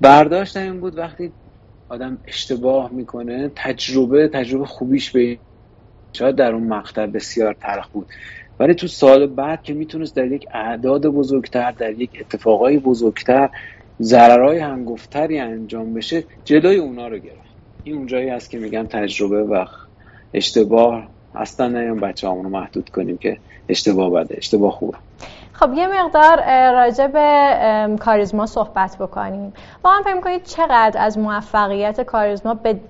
برداشت 0.00 0.56
این 0.56 0.80
بود 0.80 0.98
وقتی 0.98 1.32
آدم 1.88 2.18
اشتباه 2.26 2.92
می‌کنه 2.92 3.50
تجربه 3.56 4.28
تجربه 4.28 4.66
خوبیش 4.66 5.10
به 5.10 5.38
شاید 6.12 6.36
در 6.36 6.52
اون 6.52 6.68
مقطع 6.68 7.06
بسیار 7.06 7.54
تلخ 7.60 7.88
بود. 7.88 8.06
ولی 8.60 8.74
تو 8.74 8.86
سال 8.86 9.26
بعد 9.26 9.62
که 9.62 9.74
می‌تونست 9.74 10.16
در 10.16 10.26
یک 10.26 10.46
اعداد 10.54 11.06
بزرگتر 11.06 11.70
در 11.70 11.92
یک 11.92 12.10
اتفاقای 12.20 12.78
بزرگتر 12.78 13.50
ضررهای 14.02 14.58
هنگفتری 14.58 15.38
انجام 15.38 15.94
بشه 15.94 16.24
جلوی 16.44 16.76
اونا 16.76 17.08
رو 17.08 17.18
گرفت. 17.18 17.56
این 17.82 17.96
اونجایی 17.96 18.28
هست 18.28 18.50
که 18.50 18.58
میگم 18.58 18.86
تجربه 18.86 19.42
و 19.42 19.64
اشتباه 20.34 21.08
اصلا 21.34 21.68
نیام 21.68 22.00
بچه 22.00 22.28
رو 22.28 22.48
محدود 22.48 22.88
کنیم 22.88 23.16
که 23.18 23.38
اشتباه 23.68 24.10
بده 24.10 24.34
اشتباه 24.38 24.72
خوبه. 24.72 24.98
خب 25.60 25.72
یه 25.74 25.86
مقدار 25.86 26.36
راجع 26.72 27.06
به 27.06 27.96
کاریزما 28.00 28.46
صحبت 28.46 28.96
بکنیم. 28.98 29.52
واقعا 29.84 30.02
فکر 30.02 30.20
کنید 30.20 30.42
چقدر 30.42 31.00
از 31.00 31.18
موفقیت 31.18 32.00
کاریزما 32.00 32.54
به 32.54 32.80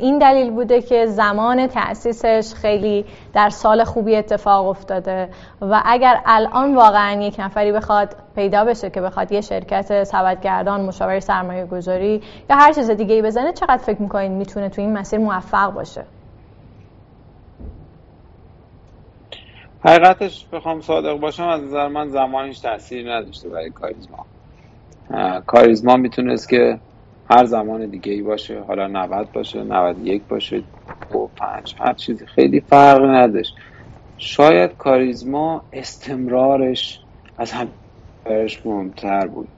این 0.00 0.18
دلیل 0.18 0.50
بوده 0.50 0.82
که 0.82 1.06
زمان 1.06 1.66
تأسیسش 1.66 2.54
خیلی 2.54 3.04
در 3.34 3.50
سال 3.50 3.84
خوبی 3.84 4.16
اتفاق 4.16 4.68
افتاده 4.68 5.28
و 5.60 5.82
اگر 5.84 6.20
الان 6.26 6.74
واقعا 6.74 7.22
یک 7.22 7.36
نفری 7.38 7.72
بخواد 7.72 8.16
پیدا 8.34 8.64
بشه 8.64 8.90
که 8.90 9.00
بخواد 9.00 9.32
یه 9.32 9.40
شرکت 9.40 10.04
سبدگردان 10.04 10.80
مشاور 10.80 11.20
سرمایه 11.20 11.66
گذاری 11.66 12.22
یا 12.50 12.56
هر 12.56 12.72
چیز 12.72 12.90
دیگه 12.90 13.14
ای 13.14 13.22
بزنه 13.22 13.52
چقدر 13.52 13.82
فکر 13.82 14.02
می‌کنید 14.02 14.32
می‌تونه 14.32 14.68
تو 14.68 14.80
این 14.80 14.98
مسیر 14.98 15.18
موفق 15.18 15.72
باشه؟ 15.72 16.04
حقیقتش 19.88 20.48
بخوام 20.52 20.80
صادق 20.80 21.14
باشم 21.18 21.46
از 21.48 21.62
نظر 21.62 21.88
من 21.88 22.08
زمانش 22.08 22.60
تاثیر 22.60 23.14
نداشته 23.14 23.48
برای 23.48 23.70
کاریزما. 23.70 24.26
کاریزما 25.46 25.96
می‌تونست 25.96 26.48
که 26.48 26.80
هر 27.30 27.44
زمان 27.44 27.90
دیگه 27.90 28.12
ای 28.12 28.22
باشه 28.22 28.60
حالا 28.60 28.86
90 28.86 29.32
باشه 29.32 29.64
91 29.64 30.26
باشه 30.28 30.64
دو 31.10 31.30
پنج 31.36 31.74
هر 31.78 31.94
چیزی 31.94 32.26
خیلی 32.26 32.60
فرق 32.60 33.04
نداشت. 33.04 33.54
شاید 34.16 34.76
کاریزما 34.76 35.68
استمرارش 35.72 37.00
از 37.38 37.52
هم 37.52 37.72
برش 38.24 38.66
مهمتر 38.66 39.26
بود. 39.26 39.48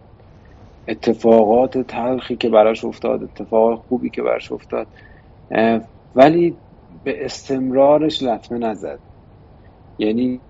اتفاقات 0.89 1.79
تلخی 1.79 2.37
که 2.37 2.49
براش 2.49 2.85
افتاد 2.85 3.23
اتفاقات 3.23 3.79
خوبی 3.79 4.11
که 4.11 4.23
براش 4.23 4.53
افتاد 4.53 4.89
ولی 6.15 6.63
به 7.05 7.25
استمرارش 7.25 8.23
لطمه 8.23 8.59
نزد. 8.59 9.01
یعنی 10.01 10.41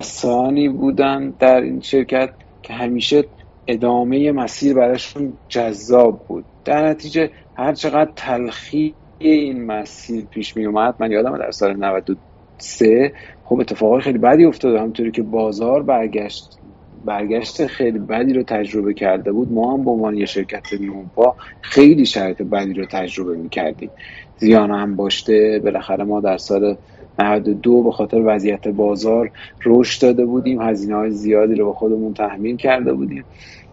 کسانی 0.00 0.68
بودن 0.68 1.34
در 1.38 1.60
این 1.60 1.80
شرکت 1.80 2.30
که 2.62 2.72
همیشه 2.72 3.24
ادامه 3.66 4.32
مسیر 4.32 4.74
براشون 4.74 5.32
جذاب 5.48 6.26
بود. 6.28 6.44
در 6.64 6.88
نتیجه 6.88 7.30
هر 7.54 7.74
چقدر 7.74 8.10
تلخی 8.16 8.94
این 9.18 9.66
مسیر 9.66 10.24
پیش 10.24 10.56
می 10.56 10.66
اومد 10.66 10.94
من 10.98 11.10
یادم 11.10 11.38
در 11.38 11.50
سال 11.50 11.76
93 11.76 13.12
خب 13.44 13.60
اتفاقای 13.60 14.00
خیلی 14.00 14.18
بدی 14.18 14.44
افتاد. 14.44 14.76
همونطوری 14.76 15.10
که 15.10 15.22
بازار 15.22 15.82
برگشت 15.82 16.58
برگشت 17.04 17.66
خیلی 17.66 17.98
بدی 17.98 18.32
رو 18.32 18.42
تجربه 18.42 18.94
کرده 18.94 19.32
بود. 19.32 19.52
ما 19.52 19.72
هم 19.72 19.84
به 19.84 19.90
عنوان 19.90 20.16
یه 20.16 20.26
شرکت 20.26 20.72
نوپا 20.80 21.36
خیلی 21.60 22.06
شرایط 22.06 22.42
بدی 22.42 22.72
رو 22.72 22.84
تجربه 22.84 23.36
می‌کردیم. 23.36 23.90
زیان 24.38 24.70
هم 24.70 24.96
باشته 24.96 25.60
بالاخره 25.64 26.04
ما 26.04 26.20
در 26.20 26.36
سال 26.36 26.76
92 27.18 27.82
به 27.82 27.90
خاطر 27.90 28.22
وضعیت 28.24 28.68
بازار 28.68 29.30
رشد 29.64 30.02
داده 30.02 30.24
بودیم 30.26 30.62
هزینه 30.62 30.96
های 30.96 31.10
زیادی 31.10 31.54
رو 31.54 31.66
به 31.66 31.72
خودمون 31.72 32.14
تحمیل 32.14 32.56
کرده 32.56 32.92
بودیم. 32.92 33.24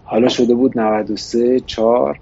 حالا 0.04 0.30
شده 0.30 0.56
بود 0.56 0.80
93 0.80 1.60
4 1.60 2.20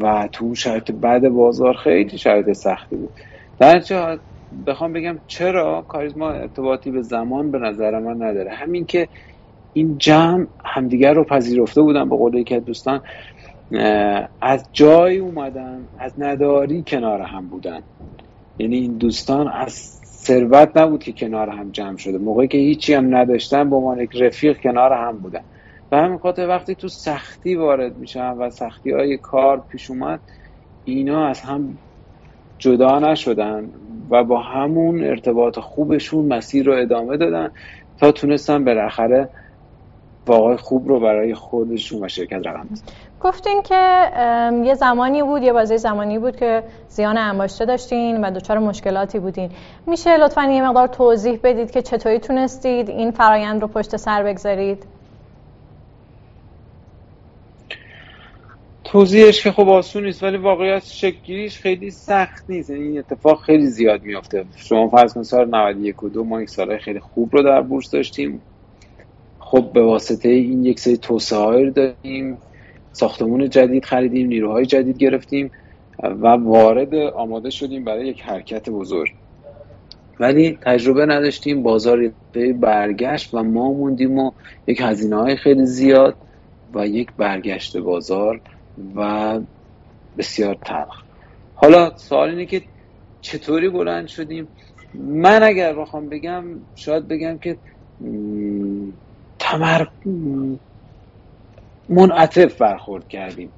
و 0.00 0.28
تو 0.32 0.44
اون 0.44 0.54
شرایط 0.54 0.90
بعد 0.90 1.28
بازار 1.28 1.74
خیلی 1.74 2.18
شرایط 2.18 2.52
سختی 2.52 2.96
بود. 2.96 3.10
در 3.58 3.80
چه 3.80 4.18
بخوام 4.66 4.92
بگم 4.92 5.18
چرا 5.26 5.84
کاریزما 5.88 6.30
ارتباطی 6.30 6.90
به 6.90 7.02
زمان 7.02 7.50
به 7.50 7.58
نظر 7.58 7.98
من 7.98 8.22
نداره. 8.22 8.50
همین 8.50 8.86
که 8.86 9.08
این 9.72 9.98
جمع 9.98 10.46
همدیگر 10.64 11.12
رو 11.12 11.24
پذیرفته 11.24 11.82
بودن 11.82 12.08
به 12.08 12.16
قول 12.16 12.34
یکی 12.34 12.60
دوستان 12.60 13.00
از 14.40 14.68
جای 14.72 15.18
اومدن 15.18 15.88
از 15.98 16.12
نداری 16.18 16.84
کنار 16.86 17.20
هم 17.20 17.46
بودن. 17.46 17.80
یعنی 18.58 18.76
این 18.76 18.92
دوستان 18.92 19.48
از 19.48 20.00
ثروت 20.24 20.76
نبود 20.76 21.02
که 21.02 21.12
کنار 21.12 21.48
هم 21.48 21.70
جمع 21.70 21.96
شده. 21.96 22.18
موقعی 22.18 22.48
که 22.48 22.58
هیچی 22.58 22.94
هم 22.94 23.16
نداشتن 23.16 23.70
با 23.70 23.76
عنوان 23.76 24.00
یک 24.00 24.16
رفیق 24.16 24.60
کنار 24.60 24.92
هم 24.92 25.18
بودن. 25.18 25.44
و 25.92 25.96
همین 25.96 26.18
خاطر 26.18 26.48
وقتی 26.48 26.74
تو 26.74 26.88
سختی 26.88 27.54
وارد 27.54 27.96
میشن 27.96 28.30
و 28.30 28.50
سختی 28.50 28.90
های 28.90 29.18
کار 29.18 29.64
پیش 29.68 29.90
اومد 29.90 30.20
اینا 30.84 31.26
از 31.26 31.40
هم 31.40 31.78
جدا 32.58 32.98
نشدن 32.98 33.70
و 34.10 34.24
با 34.24 34.40
همون 34.40 35.04
ارتباط 35.04 35.58
خوبشون 35.58 36.26
مسیر 36.26 36.66
رو 36.66 36.72
ادامه 36.82 37.16
دادن 37.16 37.50
تا 37.98 38.12
تونستن 38.12 38.64
بالاخره 38.64 39.28
واقعی 40.26 40.56
خوب 40.56 40.88
رو 40.88 41.00
برای 41.00 41.34
خودشون 41.34 42.04
و 42.04 42.08
شرکت 42.08 42.46
رقم 42.46 42.68
بزنن. 42.72 42.88
گفتین 43.24 43.62
که 43.62 44.10
یه 44.64 44.74
زمانی 44.74 45.22
بود 45.22 45.42
یه 45.42 45.52
بازه 45.52 45.76
زمانی 45.76 46.18
بود 46.18 46.36
که 46.36 46.62
زیان 46.88 47.18
انباشته 47.18 47.64
داشتین 47.64 48.24
و 48.24 48.30
دچار 48.30 48.58
مشکلاتی 48.58 49.18
بودین. 49.18 49.50
میشه 49.86 50.16
لطفا 50.16 50.44
یه 50.44 50.68
مقدار 50.68 50.86
توضیح 50.86 51.38
بدید 51.42 51.70
که 51.70 51.82
چطوری 51.82 52.18
تونستید 52.18 52.90
این 52.90 53.10
فرایند 53.10 53.62
رو 53.62 53.68
پشت 53.68 53.96
سر 53.96 54.22
بگذارید؟ 54.22 54.86
توضیحش 58.84 59.42
که 59.42 59.52
خب 59.52 59.68
آسون 59.68 60.04
نیست 60.04 60.22
ولی 60.22 60.36
واقعیت 60.36 60.84
شکلگیریش 60.84 61.58
خیلی 61.58 61.90
سخت 61.90 62.44
نیست. 62.48 62.70
یعنی 62.70 62.82
این 62.82 62.98
اتفاق 62.98 63.42
خیلی 63.42 63.66
زیاد 63.66 64.02
میافته. 64.02 64.44
شما 64.56 64.88
فرض 64.88 65.14
کنید 65.14 65.26
سال 65.26 65.48
91 65.48 66.02
و 66.02 66.08
دو 66.08 66.24
ما 66.24 66.42
یک 66.42 66.48
سال 66.48 66.78
خیلی 66.78 67.00
خوب 67.00 67.36
رو 67.36 67.42
در 67.42 67.60
بورس 67.60 67.90
داشتیم. 67.90 68.40
خب 69.38 69.70
به 69.72 69.82
واسطه 69.82 70.28
این 70.28 70.64
یک 70.64 70.80
سری 70.80 70.96
توسعه 70.96 71.64
رو 71.64 71.70
داریم. 71.70 72.38
ساختمون 72.94 73.50
جدید 73.50 73.84
خریدیم 73.84 74.26
نیروهای 74.26 74.66
جدید 74.66 74.96
گرفتیم 74.96 75.50
و 76.02 76.26
وارد 76.26 76.94
آماده 76.94 77.50
شدیم 77.50 77.84
برای 77.84 78.06
یک 78.06 78.22
حرکت 78.22 78.70
بزرگ. 78.70 79.12
ولی 80.20 80.58
تجربه 80.60 81.06
نداشتیم 81.06 81.62
بازار 81.62 82.12
برگشت 82.60 83.34
و 83.34 83.42
ما 83.42 83.72
موندیم 83.72 84.18
و 84.18 84.30
یک 84.66 84.80
هزینه 84.80 85.16
های 85.16 85.36
خیلی 85.36 85.66
زیاد 85.66 86.16
و 86.74 86.86
یک 86.86 87.08
برگشت 87.16 87.76
بازار 87.76 88.40
و 88.96 89.40
بسیار 90.18 90.56
تلخ. 90.64 91.02
حالا 91.54 91.96
سوال 91.96 92.28
اینه 92.28 92.46
که 92.46 92.62
چطوری 93.20 93.68
بلند 93.68 94.06
شدیم؟ 94.06 94.48
من 94.94 95.42
اگر 95.42 95.74
بخوام 95.74 96.08
بگم 96.08 96.44
شاید 96.74 97.08
بگم 97.08 97.38
که 97.38 97.56
تمر 99.38 99.86
منعطف 101.88 102.58
برخورد 102.58 103.08
کردیم. 103.08 103.52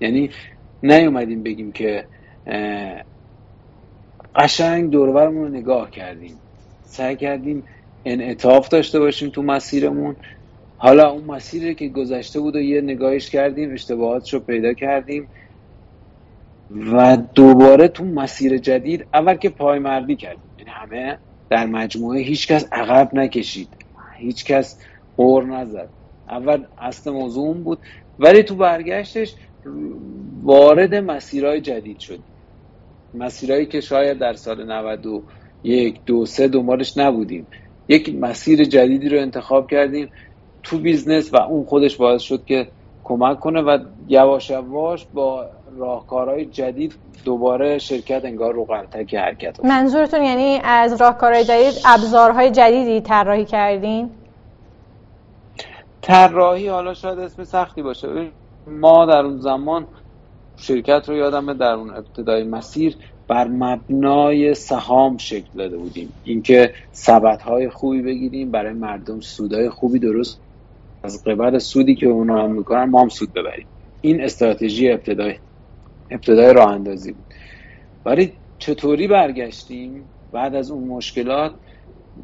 یعنی 0.00 0.30
نیومدیم 0.82 1.42
بگیم 1.42 1.72
که 1.72 2.06
قشنگ 4.36 4.90
دورورمون 4.90 5.42
رو 5.42 5.48
نگاه 5.48 5.90
کردیم. 5.90 6.40
سعی 6.82 7.16
کردیم 7.16 7.64
انعطاف 8.04 8.68
داشته 8.68 9.00
باشیم 9.00 9.30
تو 9.30 9.42
مسیرمون. 9.42 10.16
حالا 10.76 11.10
اون 11.10 11.24
مسیری 11.24 11.74
که 11.74 11.88
گذشته 11.88 12.40
بود 12.40 12.56
و 12.56 12.60
یه 12.60 12.80
نگاهش 12.80 13.30
کردیم 13.30 13.72
اشتباهاتش 13.72 14.34
رو 14.34 14.40
پیدا 14.40 14.72
کردیم 14.72 15.28
و 16.70 17.16
دوباره 17.16 17.88
تو 17.88 18.04
مسیر 18.04 18.58
جدید 18.58 19.06
اول 19.14 19.34
که 19.34 19.50
پایمردی 19.50 20.16
کردیم. 20.16 20.50
یعنی 20.58 20.70
همه 20.70 21.18
در 21.50 21.66
مجموعه 21.66 22.20
هیچکس 22.20 22.68
عقب 22.72 23.14
نکشید. 23.14 23.68
هیچکس 24.16 24.80
قور 25.16 25.44
نزد. 25.44 25.95
اول 26.28 26.64
اصل 26.78 27.10
موضوع 27.10 27.54
بود. 27.54 27.78
ولی 28.18 28.42
تو 28.42 28.56
برگشتش 28.56 29.34
وارد 30.42 30.94
مسیرهای 30.94 31.60
جدید 31.60 31.98
شد. 31.98 32.18
مسیرهایی 33.14 33.66
که 33.66 33.80
شاید 33.80 34.18
در 34.18 34.32
سال 34.32 34.72
91 34.72 36.00
دو 36.06 36.26
سه 36.26 36.48
دنبالش 36.48 36.98
نبودیم. 36.98 37.46
یک 37.88 38.14
مسیر 38.14 38.64
جدیدی 38.64 39.08
رو 39.08 39.20
انتخاب 39.20 39.70
کردیم 39.70 40.10
تو 40.62 40.78
business 40.78 41.34
و 41.34 41.36
اون 41.36 41.64
خودش 41.64 41.96
باعث 41.96 42.22
شد 42.22 42.44
که 42.44 42.68
کمک 43.04 43.40
کنه 43.40 43.60
و 43.62 43.78
یواش 44.08 44.50
یواش 44.50 45.06
با 45.14 45.46
راهکارهای 45.76 46.44
جدید 46.44 46.94
دوباره 47.24 47.78
شرکت 47.78 48.24
انگار 48.24 48.54
رو 48.54 48.64
غلتک 48.64 49.14
حرکت 49.14 49.64
منظورتون 49.64 50.22
یعنی 50.22 50.60
از 50.64 51.00
راهکارهای 51.00 51.44
جدید 51.44 51.74
ابزارهای 51.86 52.50
جدیدی 52.50 53.00
طراحی 53.00 53.44
کردین؟ 53.44 54.10
طراحی 56.06 56.68
حالا 56.68 56.94
شاید 56.94 57.18
اسم 57.18 57.44
سختی 57.44 57.82
باشه. 57.82 58.08
ما 58.66 59.06
در 59.06 59.20
اون 59.20 59.40
زمان 59.40 59.86
شرکت 60.56 61.08
رو 61.08 61.16
یادمه 61.16 61.54
در 61.54 61.72
اون 61.72 61.90
ابتدای 61.90 62.44
مسیر 62.44 62.96
بر 63.28 63.48
مبنای 63.48 64.54
سهام 64.54 65.16
شکل 65.16 65.48
داده 65.56 65.76
بودیم. 65.76 66.12
اینکه 66.24 66.74
سبت 66.92 67.42
های 67.42 67.68
خوبی 67.68 68.02
بگیریم 68.02 68.50
برای 68.50 68.72
مردم 68.72 69.20
سودهای 69.20 69.70
خوبی 69.70 69.98
درست 69.98 70.40
از 71.02 71.24
قبل 71.24 71.58
سودی 71.58 71.94
که 71.94 72.06
اونا 72.06 72.42
هم 72.42 72.50
می‌کنن 72.50 72.84
ما 72.84 73.02
هم 73.02 73.08
سود 73.08 73.32
ببریم. 73.32 73.66
این 74.00 74.20
استراتژی 74.20 74.90
ابتدای 74.90 75.34
ابتدای 76.10 76.52
راه 76.52 76.70
اندازی 76.70 77.12
بود. 77.12 77.24
ولی 78.04 78.32
چطوری 78.58 79.08
برگشتیم؟ 79.08 80.04
بعد 80.32 80.54
از 80.54 80.70
اون 80.70 80.88
مشکلات 80.88 81.52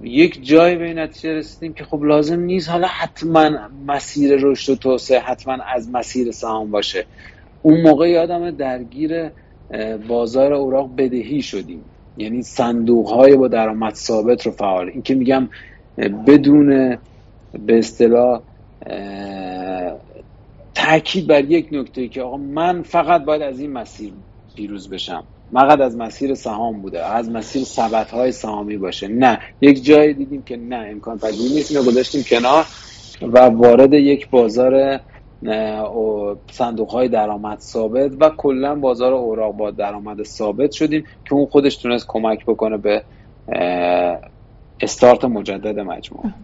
یک 0.03 0.47
جای 0.47 0.77
به 0.77 0.95
نتیجه 0.95 1.35
رسیدیم 1.35 1.73
که 1.73 1.85
خب 1.85 2.03
لازم 2.03 2.41
نیست. 2.41 2.69
حالا 2.69 2.87
حتما 2.87 3.51
مسیر 3.87 4.37
رشد 4.37 4.73
و 4.73 4.77
توسعه 4.77 5.21
حتما 5.21 5.59
از 5.75 5.91
مسیر 5.91 6.31
سهام 6.31 6.71
باشه. 6.71 7.07
اون 7.63 7.81
موقع 7.81 8.11
یادم 8.11 8.51
درگیر 8.51 9.31
بازار 10.09 10.53
اوراق 10.53 10.91
بدهی 10.97 11.43
شدیم. 11.43 11.85
یعنی 12.17 12.43
صندوق 12.43 13.09
های 13.09 13.37
با 13.37 13.49
درآمد 13.49 13.95
ثابت 13.95 14.47
رو 14.47 14.53
فعال. 14.53 14.89
این 14.89 15.03
که 15.03 15.15
میگم 15.15 15.49
بدون 16.27 16.99
به 17.67 17.79
اصطلاح 17.79 18.41
تاکید 20.75 21.27
بر 21.27 21.45
یک 21.45 21.69
نکته 21.73 22.09
که 22.09 22.23
آقا 22.23 22.37
من 22.37 22.83
فقط 22.83 23.25
باید 23.25 23.43
از 23.43 23.61
این 23.61 23.73
مسیر 23.73 24.13
پیروز 24.57 24.91
بشم. 24.91 25.25
فقط 25.53 25.81
از 25.81 25.97
مسیر 25.97 26.35
سهام 26.35 26.83
بوده 26.83 27.07
از 27.07 27.31
مسیر 27.31 27.65
ثبت 27.65 28.11
های 28.11 28.33
سهامی 28.33 28.77
باشه. 28.77 29.09
نه 29.09 29.39
یک 29.61 29.85
جای 29.85 30.13
دیدیم 30.13 30.43
که 30.43 30.57
نه 30.57 30.87
امکان 30.91 31.19
پذیر 31.19 31.53
نیست. 31.53 31.71
اینو 31.71 31.85
گذاشتیم 31.85 32.23
کنار 32.23 32.65
و 33.23 33.39
وارد 33.39 33.93
یک 33.93 34.31
بازار 34.31 35.01
صندوق 36.51 36.91
های 36.91 37.09
درآمد 37.09 37.59
ثابت 37.59 38.13
و 38.21 38.31
کلا 38.37 38.75
بازار 38.75 39.13
اوراق 39.13 39.57
با 39.57 39.71
درآمد 39.71 40.23
ثابت 40.23 40.71
شدیم 40.71 41.05
که 41.25 41.35
اون 41.35 41.47
خودش 41.47 41.77
تونست 41.77 42.07
کمک 42.09 42.45
بکنه 42.47 42.77
به 42.77 43.03
استارت 44.81 45.25
مجدد 45.25 45.79
مجموعه. 45.79 46.35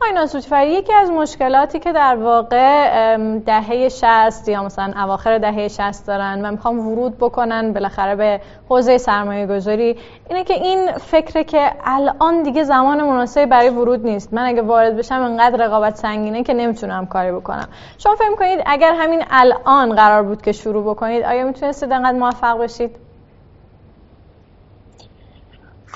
آقای 0.00 0.12
ناسوتفری 0.12 0.70
یکی 0.70 0.92
از 0.92 1.10
مشکلاتی 1.10 1.78
که 1.78 1.92
در 1.92 2.16
واقع 2.16 3.16
دهه 3.38 3.88
60 3.88 4.48
یا 4.48 4.62
مثلا 4.62 4.92
اواخر 5.04 5.38
دهه 5.38 5.68
60 5.68 6.06
دارن 6.06 6.44
و 6.44 6.50
می‌خوام 6.50 6.88
ورود 6.88 7.18
بکنن 7.18 7.72
بالاخره 7.72 8.16
به 8.16 8.40
حوزه 8.68 8.98
سرمایه 8.98 9.46
گذاری 9.46 9.96
اینه 10.30 10.44
که 10.44 10.54
این 10.54 10.92
فکره 10.92 11.44
که 11.44 11.70
الان 11.84 12.42
دیگه 12.42 12.64
زمان 12.64 13.02
مناسبی 13.02 13.46
برای 13.46 13.68
ورود 13.68 14.06
نیست. 14.06 14.34
من 14.34 14.46
اگه 14.46 14.62
وارد 14.62 14.96
بشم 14.96 15.14
انقدر 15.14 15.66
رقابت 15.66 15.96
سنگینه 15.96 16.42
که 16.42 16.54
نمی‌تونم 16.54 17.06
کاری 17.06 17.32
بکنم. 17.32 17.68
شما 17.98 18.14
فکر 18.14 18.34
کنید 18.34 18.62
اگر 18.66 18.94
همین 18.94 19.22
الان 19.30 19.94
قرار 19.94 20.22
بود 20.22 20.42
که 20.42 20.52
شروع 20.52 20.84
بکنید 20.94 21.24
آیا 21.24 21.44
می‌تونستید 21.46 21.92
انقدر 21.92 22.18
موفق 22.18 22.58
بشید؟ 22.58 22.96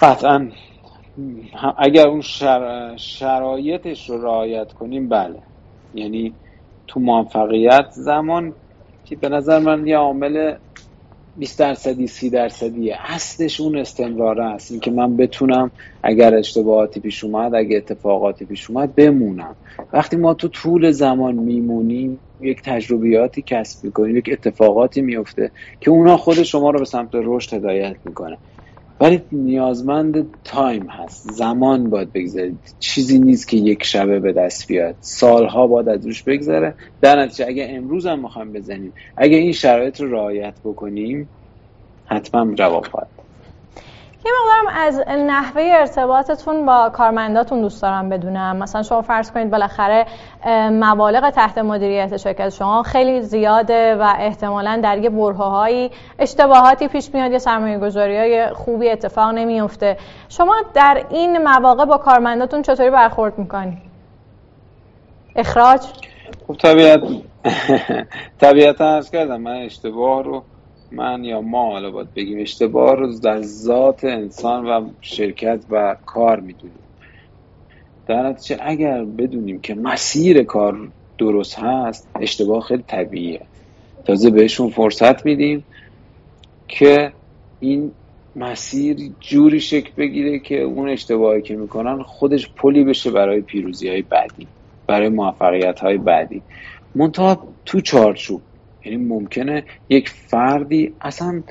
قطعا. 0.00 0.48
اگر 1.78 2.08
اون 2.08 2.20
شرایطش 2.96 4.10
رو 4.10 4.22
رعایت 4.22 4.72
کنیم 4.72 5.08
بله. 5.08 5.42
یعنی 5.94 6.34
تو 6.86 7.00
موفقیت 7.00 7.86
زمان 7.90 8.54
که 9.04 9.16
به 9.16 9.28
نظر 9.28 9.58
من 9.58 9.86
یه 9.86 9.96
عامل 9.96 10.54
20 11.36 11.58
درصدی 11.58 12.06
30 12.06 12.30
درصدیه 12.30 12.96
اصلش 13.04 13.60
اون 13.60 13.78
استمراره 13.78 14.44
است. 14.44 14.70
اینکه 14.70 14.90
من 14.90 15.16
بتونم 15.16 15.70
اگر 16.02 16.34
اشتباهاتی 16.34 17.00
پیش 17.00 17.24
اومد 17.24 17.54
اگر 17.54 17.76
اتفاقاتی 17.76 18.44
پیش 18.44 18.70
اومد 18.70 18.94
بمونم. 18.94 19.56
وقتی 19.92 20.16
ما 20.16 20.34
تو 20.34 20.48
طول 20.48 20.90
زمان 20.90 21.34
میمونیم 21.34 22.20
یک 22.40 22.62
تجربیاتی 22.62 23.42
کسب 23.42 23.84
می‌کنیم 23.84 24.16
یک 24.16 24.28
اتفاقاتی 24.32 25.02
میفته 25.02 25.50
که 25.80 25.90
اونا 25.90 26.16
خود 26.16 26.42
شما 26.42 26.70
رو 26.70 26.78
به 26.78 26.84
سمت 26.84 27.10
رشد 27.14 27.54
هدایت 27.54 27.96
می‌کنه. 28.04 28.38
ولی 29.00 29.22
نیازمند 29.32 30.38
تایم 30.44 30.86
هست. 30.90 31.32
زمان 31.32 31.90
باید 31.90 32.12
بگذارید. 32.12 32.74
چیزی 32.78 33.18
نیست 33.18 33.48
که 33.48 33.56
یک 33.56 33.84
شبه 33.84 34.20
به 34.20 34.32
دست 34.32 34.68
بیاد. 34.68 34.96
سالها 35.00 35.66
باید 35.66 35.88
از 35.88 36.06
روش 36.06 36.22
بگذره. 36.22 36.74
در 37.00 37.22
نتیجه 37.22 37.46
اگه 37.48 37.66
امروز 37.70 38.06
هم 38.06 38.22
می‌خوایم 38.22 38.52
بزنیم 38.52 38.94
اگه 39.16 39.36
این 39.36 39.52
شرایط 39.52 40.00
رو 40.00 40.12
رعایت 40.12 40.60
بکنیم 40.64 41.30
حتما 42.04 42.54
جواب 42.54 42.86
خواهد 42.86 43.19
یه 44.24 44.32
مقدارم 44.40 44.86
از 44.86 45.02
نحوه 45.08 45.62
ارتباطتون 45.62 46.66
با 46.66 46.90
کارمنداتون 46.90 47.60
دوست 47.60 47.82
دارم 47.82 48.08
بدونم 48.08 48.56
مثلا 48.56 48.82
شما 48.82 49.02
فرض 49.02 49.30
کنید 49.30 49.50
بالاخره 49.50 50.06
مبالغ 50.70 51.30
تحت 51.30 51.58
مدیریت 51.58 52.16
شرکت 52.16 52.48
شما 52.48 52.82
خیلی 52.82 53.22
زیاده 53.22 53.94
و 53.94 54.14
احتمالا 54.18 54.80
در 54.82 54.98
یه 54.98 55.10
برههایی 55.10 55.90
اشتباهاتی 56.18 56.88
پیش 56.88 57.14
میاد 57.14 57.32
یا 57.32 57.38
سرمایه 57.38 57.78
گذاری 57.78 58.16
های 58.16 58.48
خوبی 58.52 58.90
اتفاق 58.90 59.28
نمیفته 59.34 59.96
شما 60.28 60.56
در 60.74 61.06
این 61.10 61.42
مواقع 61.42 61.84
با 61.84 61.98
کارمنداتون 61.98 62.62
چطوری 62.62 62.90
برخورد 62.90 63.38
می‌کنی؟ 63.38 63.78
اخراج؟ 65.36 65.80
خب 66.48 66.56
طبیعت 66.56 67.00
طبیعتا 68.40 68.94
ارز 68.94 69.10
کردم 69.10 69.40
من 69.40 69.56
اشتباه 69.56 70.22
رو 70.22 70.42
من 70.92 71.24
یا 71.24 71.40
ما 71.40 71.70
حالا 71.70 71.90
باید 71.90 72.14
بگیم 72.14 72.40
اشتباه 72.40 72.94
رو 72.96 73.18
در 73.18 73.42
ذات 73.42 74.04
انسان 74.04 74.66
و 74.66 74.88
شرکت 75.00 75.64
و 75.70 75.96
کار 76.06 76.40
می‌دونیم. 76.40 76.78
در 78.06 78.28
نتیجه 78.28 78.60
اگر 78.62 79.04
بدونیم 79.04 79.60
که 79.60 79.74
مسیر 79.74 80.42
کار 80.42 80.88
درست 81.18 81.58
هست 81.58 82.08
اشتباه 82.20 82.62
خیلی 82.62 82.84
طبیعیه. 82.86 83.40
تازه 84.04 84.30
بهشون 84.30 84.70
فرصت 84.70 85.26
میدیم 85.26 85.64
که 86.68 87.12
این 87.60 87.92
مسیر 88.36 89.10
جوری 89.20 89.60
شکل 89.60 89.90
بگیره 89.96 90.38
که 90.38 90.60
اون 90.60 90.88
اشتباهی 90.88 91.42
که 91.42 91.56
می‌کنن 91.56 92.02
خودش 92.02 92.52
پلی 92.56 92.84
بشه 92.84 93.10
برای 93.10 93.40
پیروزی 93.40 93.88
های 93.88 94.02
بعدی 94.02 94.46
برای 94.86 95.08
موفقیت 95.08 95.80
های 95.80 95.98
بعدی. 95.98 96.42
منتها 96.94 97.48
تو 97.64 97.80
چارچوب 97.80 98.42
یعنی 98.84 98.96
ممکنه 98.96 99.64
یک 99.88 100.08
فردی 100.08 100.94
اصلا 101.00 101.42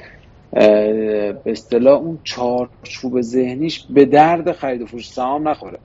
به 0.52 1.42
اصطلاح 1.46 2.00
اون 2.00 2.20
چارچوب 2.24 3.22
ذهنیش 3.22 3.86
به 3.90 4.06
درد 4.06 4.52
خرید 4.52 4.82
و 4.82 4.86
فروش 4.86 5.10
سهام 5.10 5.48
نخوره. 5.48 5.80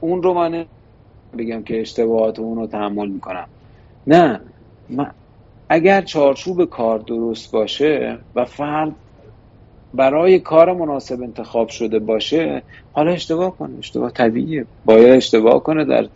اون 0.00 0.22
رو 0.22 0.34
من 0.34 0.66
بگم 1.38 1.62
که 1.62 1.80
اشتباهات 1.80 2.38
اون 2.38 2.58
رو 2.58 2.66
تحمل 2.66 3.08
می‌کنم. 3.08 3.48
نه 4.06 4.40
من 4.88 5.10
اگر 5.68 6.02
چارچوب 6.02 6.64
کار 6.64 6.98
درست 6.98 7.52
باشه 7.52 8.18
و 8.34 8.44
فرد 8.44 8.96
برای 9.94 10.38
کار 10.38 10.72
مناسب 10.72 11.22
انتخاب 11.22 11.68
شده 11.68 11.98
باشه 11.98 12.62
حالا 12.92 13.12
اشتباه 13.12 13.56
کنه 13.56 13.78
اشتباه 13.78 14.10
طبیعیه. 14.10 14.66
باید 14.84 15.08
اشتباه 15.08 15.62
کنه 15.62 15.84
در 15.84 16.08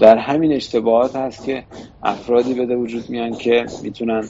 در 0.00 0.18
همین 0.18 0.52
اشتباهات 0.52 1.16
هست 1.16 1.44
که 1.44 1.64
افرادی 2.02 2.54
بده 2.54 2.76
وجود 2.76 3.10
میان 3.10 3.32
که 3.32 3.66
می‌تونن 3.82 4.24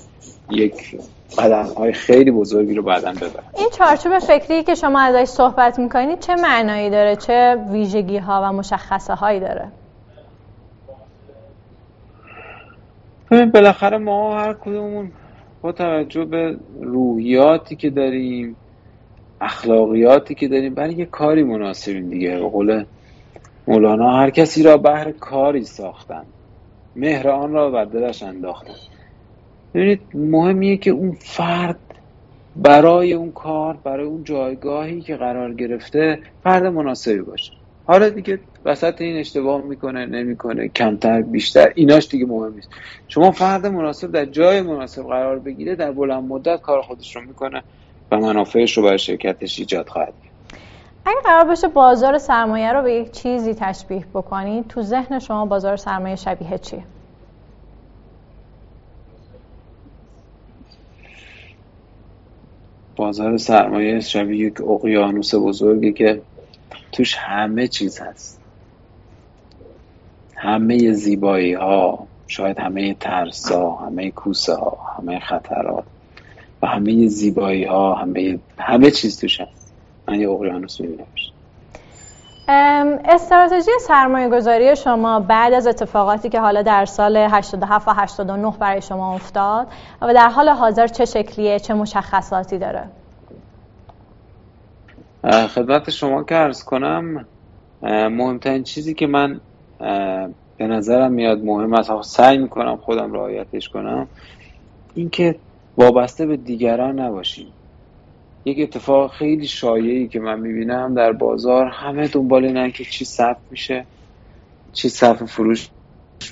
یک 0.51 0.99
قدم 1.38 1.66
های 1.77 1.92
خیلی 1.92 2.31
بزرگی 2.31 2.75
رو 2.75 2.83
بعدا 2.83 3.12
ببرن. 3.12 3.44
این 3.59 3.68
چارچوب 3.79 4.18
فکری 4.18 4.62
که 4.62 4.75
شما 4.75 5.01
ازش 5.01 5.29
صحبت 5.29 5.79
می‌کنید 5.79 6.21
چه 6.21 6.35
معنایی 6.35 6.90
داره؟ 6.90 7.16
چه 7.16 7.57
ویژگی 7.71 8.18
ها 8.18 8.42
و 8.44 8.53
مشخصه 8.53 9.14
هایی 9.14 9.40
داره 9.40 9.68
بالاخره 13.31 13.99
ما 13.99 14.38
هر 14.40 14.53
کدومون 14.53 15.11
با 15.62 15.73
توجه 15.73 16.25
به 16.25 16.57
روحیاتی 16.81 17.77
که 17.77 17.90
داریم 17.90 18.57
اخلاقیاتی 19.40 20.35
که 20.35 20.49
داریم 20.49 20.75
برای 20.75 20.94
یه 20.94 21.05
کاری 21.05 21.42
مناسبیم 21.42 22.11
دیگه. 22.11 22.31
به 22.31 22.49
قول 22.49 22.85
مولانا 23.69 24.17
هر 24.17 24.31
کسی 24.31 24.63
را 24.63 24.77
بهر 24.77 25.13
کاری 25.13 25.65
ساختن 25.65 26.27
مهر 26.97 27.29
آن 27.29 27.53
را 27.53 27.71
بر 27.71 27.85
دلش 27.85 28.23
انداختن. 28.23 28.75
ببینید 29.75 30.01
مهمیه 30.15 30.77
که 30.77 30.91
اون 30.91 31.13
فرد 31.13 31.81
برای 32.57 33.13
اون 33.13 33.33
کار 33.33 33.77
برای 33.85 34.07
اون 34.07 34.25
جایگاهی 34.25 35.01
که 35.01 35.17
قرار 35.17 35.55
گرفته 35.55 36.23
فرد 36.43 36.67
مناسبی 36.67 37.21
باشه. 37.21 37.53
حالا 37.85 38.09
دیگه 38.09 38.41
وسط 38.65 39.01
این 39.01 39.17
اشتباه 39.17 39.63
می‌کنه 39.63 40.07
نمی‌کنه 40.07 40.69
کمتر 40.69 41.23
بیشتر 41.23 41.73
ایناش 41.75 42.09
دیگه 42.09 42.27
مهم 42.27 42.55
نیست. 42.55 42.71
شما 43.09 43.31
فرد 43.31 43.67
مناسب 43.67 44.13
در 44.13 44.25
جای 44.25 44.63
مناسب 44.63 45.03
قرار 45.03 45.39
بگیره 45.39 45.75
در 45.77 45.93
بلند 45.93 46.25
مدت 46.25 46.61
کار 46.61 46.83
خودش 46.83 47.17
رو 47.17 47.23
می‌کنه 47.23 47.63
و 48.11 48.19
منافعش 48.19 48.77
رو 48.77 48.83
برای 48.83 48.99
شرکتش 48.99 49.59
ایجاد 49.59 49.89
خواهد 49.89 50.15
اگه 51.05 51.21
قرار 51.25 51.45
باشه 51.45 51.69
بازار 51.69 52.19
سرمایه 52.19 52.73
رو 52.73 52.83
به 52.83 52.93
یک 52.93 53.11
چیزی 53.11 53.55
تشبیه 53.55 54.07
بکنید 54.15 54.69
تو 54.69 54.83
ذهن 54.83 55.19
شما 55.19 55.47
بازار 55.47 55.77
سرمایه 55.77 56.17
شبیه 56.17 56.59
چیه؟ 56.59 56.85
بازار 62.97 63.37
سرمایه 63.37 64.01
شبیه 64.01 64.47
یک 64.47 64.61
اقیانوس 64.61 65.35
بزرگی 65.35 65.93
که 65.93 66.23
توش 66.93 67.17
همه 67.17 67.69
چیز 67.69 68.01
هست 68.01 68.41
همه 70.37 70.93
زیبایی 70.93 71.53
ها 71.53 72.07
شاید 72.27 72.59
همه 72.59 72.95
ترس 72.95 73.53
ها 73.53 73.77
همه 73.77 74.11
کوسه 74.11 74.55
ها 74.55 74.79
همه 74.99 75.21
خطرات 75.21 75.85
و 76.63 76.67
همه 76.67 77.07
زیبایی 77.07 77.65
ها 77.65 77.95
همه 77.95 78.39
همه 78.59 78.91
چیز 78.91 79.21
توش 79.21 79.41
هست 79.41 79.58
من 80.09 80.21
یه 80.21 80.31
اقیانوس 80.31 80.79
استراتژی 83.05 83.71
سرمایه 83.81 84.29
گذاری 84.29 84.77
شما 84.77 85.21
بعد 85.21 85.53
از 85.53 85.66
اتفاقاتی 85.66 86.29
که 86.29 86.40
حالا 86.40 86.62
در 86.62 86.85
سال 86.85 87.16
87 87.16 87.88
و 87.88 87.92
89 87.92 88.53
برای 88.61 88.83
شما 88.83 89.14
افتاد 89.14 89.66
و 90.03 90.14
در 90.14 90.29
حال 90.29 90.49
حاضر 90.49 90.87
چه 90.87 91.05
شکلیه 91.05 91.59
چه 91.59 91.75
مشخصاتی 91.75 92.59
داره؟ 92.59 92.85
خدمت 95.55 95.90
شما 95.90 96.23
که 96.23 96.37
ارز 96.37 96.64
کنم 96.64 97.27
مهمترین 97.83 98.62
چیزی 98.62 98.94
که 98.94 99.07
من 99.07 99.40
به 100.57 100.66
نظرم 100.66 101.12
میاد 101.12 101.38
مهم 101.38 101.75
است 101.75 102.03
سعی 102.03 102.38
می‌کنم 102.38 102.77
خودم 102.77 103.12
رعایتش 103.12 103.68
کنم 103.68 104.09
اینکه 104.94 105.37
وابسته 105.77 106.27
به 106.27 106.37
دیگران 106.37 107.01
نباشیم. 107.01 107.53
یک 108.49 108.61
اتفاق 108.61 109.13
خیلی 109.13 109.47
شایعی 109.47 110.09
که 110.09 110.21
من 110.21 110.41
می‌بینم 110.41 110.95
در 110.95 111.13
بازار 111.13 111.67
همه 111.67 112.09
دنبال 112.09 112.45
اینن 112.45 112.71
که 112.71 112.85
چی 112.85 113.05
صف 113.05 113.37
میشه 113.51 113.87
چی 114.73 114.89
صف 114.89 115.23
فروش 115.23 115.69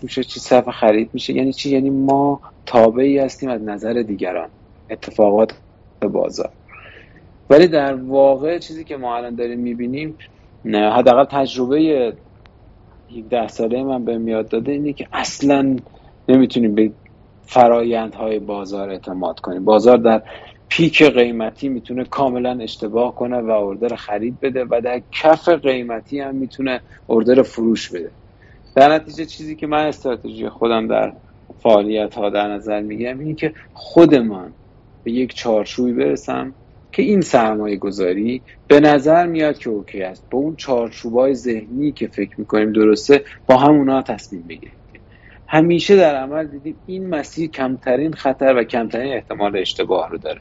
میشه 0.03 0.25
چی 0.25 0.41
صف 0.41 0.69
خرید 0.69 1.11
میشه. 1.13 1.33
یعنی 1.33 1.53
چی؟ 1.53 1.71
یعنی 1.71 1.91
ما 1.91 2.41
تابعی 2.67 3.19
هستیم 3.19 3.49
از 3.51 3.63
نظر 3.63 3.93
دیگران 3.93 4.49
اتفاقات 4.91 5.55
بازار. 6.13 6.51
ولی 7.51 7.69
در 7.69 7.95
واقع 7.95 8.59
چیزی 8.59 8.85
که 8.85 8.97
ما 8.97 9.17
الان 9.17 9.35
داریم 9.35 9.61
می‌بینیم 9.61 10.19
حداقل 10.65 11.25
تجربه 11.25 12.13
ده 13.31 13.49
ساله 13.49 13.83
من 13.83 14.05
به 14.05 14.19
میاد 14.19 14.49
داده 14.49 14.73
اینه 14.73 14.93
که 14.93 15.07
اصلا 15.13 15.77
نمی‌تونیم 16.29 16.75
به 16.75 16.93
فرایندهای 17.43 18.39
بازار 18.39 18.91
اعتماد 18.91 19.41
کنیم. 19.41 19.65
بازار 19.65 19.97
در 19.97 20.23
پیک 20.69 21.03
قیمتی 21.03 21.69
می‌تونه 21.69 22.05
کاملا 22.05 22.59
اشتباه 22.61 23.15
کنه 23.15 23.37
و 23.37 23.51
اردر 23.51 23.97
خرید 23.97 24.41
بده 24.41 24.65
و 24.71 24.81
در 24.85 25.03
کف 25.13 25.49
قیمتی 25.49 26.21
هم 26.21 26.35
می‌تونه 26.35 26.81
اردر 27.09 27.43
فروش 27.43 27.91
بده. 27.91 28.11
در 28.75 28.95
نتیجه 28.95 29.25
چیزی 29.25 29.57
که 29.57 29.67
من 29.67 29.87
استراتژی 29.87 30.49
خودم 30.49 30.89
در 30.89 31.13
فعالیت 31.59 32.15
ها 32.15 32.31
در 32.31 32.49
نظر 32.49 32.81
میگم 32.81 33.19
اینه 33.19 33.35
که 33.35 33.53
خودمان 33.73 34.53
به 35.05 35.13
یک 35.13 35.35
چارچوبی 35.35 35.93
برسم 35.93 36.55
که 36.93 37.03
این 37.03 37.21
سرمایه 37.21 37.77
گذاری 37.77 38.43
به 38.69 38.81
نظر 38.81 39.27
میاد 39.27 39.59
که 39.59 39.71
اوکی 39.71 40.03
است. 40.03 40.25
با 40.31 40.39
اون 40.39 40.57
چارچوبای 40.57 41.35
ذهنی 41.35 41.93
که 41.93 42.07
فکر 42.07 42.41
می‌کنیم 42.41 42.73
درسته 42.73 43.25
با 43.47 43.57
همونا 43.57 44.03
تصمیم 44.03 44.43
بگیریم. 44.43 44.73
همیشه 45.49 45.97
در 45.97 46.17
عمل 46.17 46.47
دیدیم 46.47 46.77
این 46.87 47.07
مسیر 47.07 47.51
کمترین 47.51 48.13
خطر 48.13 48.57
و 48.57 48.65
کمترین 48.65 49.13
احتمال 49.13 49.57
اشتباه 49.57 50.11
رو 50.11 50.19
داره. 50.19 50.41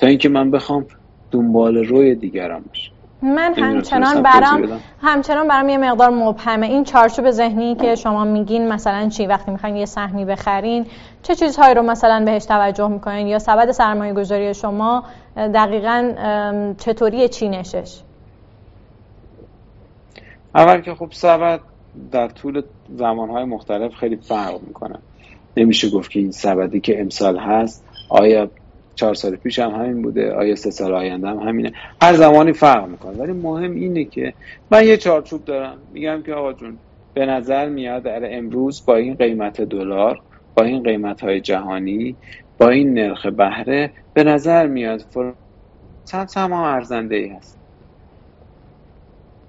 تا 0.00 0.06
اینکه 0.06 0.28
من 0.28 0.50
بخوام 0.50 0.86
دنبال 1.30 1.76
روی 1.76 2.14
دیگران 2.14 2.62
باشم. 2.68 2.92
من 3.22 3.54
همچنان 3.54 4.22
برام 4.22 4.80
همچنان 5.02 5.48
برام 5.48 5.68
یه 5.68 5.78
مقدار 5.78 6.10
مبهمه. 6.10 6.66
این 6.66 6.84
چارچوب 6.84 7.30
ذهنی 7.30 7.74
که 7.74 7.94
شما 7.94 8.24
میگین 8.24 8.68
مثلا 8.68 9.08
چی 9.08 9.26
وقتی 9.26 9.50
می‌خواین 9.50 9.76
یه 9.76 9.84
سهمی 9.84 10.24
بخرین 10.24 10.86
چه 11.22 11.34
چیزهایی 11.34 11.74
رو 11.74 11.82
مثلا 11.82 12.24
بهش 12.24 12.44
توجه 12.44 12.88
می‌کنین؟ 12.88 13.26
یا 13.26 13.38
سبد 13.38 13.70
سرمایه 13.70 14.12
گذاری 14.12 14.54
شما 14.54 15.04
دقیقا 15.36 16.14
چطوری 16.78 17.28
چینشش 17.28 18.00
اول 20.54 20.80
که 20.80 20.94
خب 20.94 21.08
سبد 21.12 21.60
در 22.12 22.28
طول 22.28 22.62
زمانهای 22.96 23.44
مختلف 23.44 23.94
خیلی 23.94 24.16
فرق 24.16 24.60
می‌کنه. 24.66 24.98
نمیشه 25.56 25.90
گفت 25.90 26.10
که 26.10 26.20
این 26.20 26.30
سبدی 26.30 26.80
که 26.80 27.00
امسال 27.00 27.38
هست 27.38 27.84
آیا 28.08 28.50
چهار 29.00 29.14
سال 29.14 29.36
پیش 29.36 29.58
هم 29.58 29.70
همین 29.70 30.02
بوده 30.02 30.32
آیا 30.32 30.56
سه 30.56 30.70
سال 30.70 30.94
آینده 30.94 31.28
هم 31.28 31.38
همینه. 31.38 31.72
هر 32.02 32.14
زمانی 32.14 32.52
فرق 32.52 32.88
می‌کنه. 32.88 33.12
ولی 33.12 33.32
مهم 33.32 33.74
اینه 33.74 34.04
که 34.04 34.34
من 34.70 34.86
یه 34.86 34.96
چارچوب 34.96 35.44
دارم. 35.44 35.78
میگم 35.92 36.22
که 36.22 36.34
آقا 36.34 36.52
جون 36.52 36.80
به 37.14 37.26
نظر 37.26 37.68
میاد 37.68 38.02
در 38.02 38.36
امروز 38.36 38.84
با 38.86 38.96
این 38.96 39.14
قیمت 39.14 39.60
دلار 39.60 40.20
با 40.54 40.64
این 40.64 40.82
قیمت 40.82 41.20
های 41.20 41.40
جهانی 41.40 42.16
با 42.58 42.68
این 42.68 42.94
نرخ 42.94 43.26
بهره 43.26 43.92
به 44.12 44.24
نظر 44.24 44.66
میاد 44.66 45.02
چند 46.04 46.28
سما 46.28 46.68
ارزنده 46.68 47.16
ای 47.16 47.28
هست. 47.28 47.58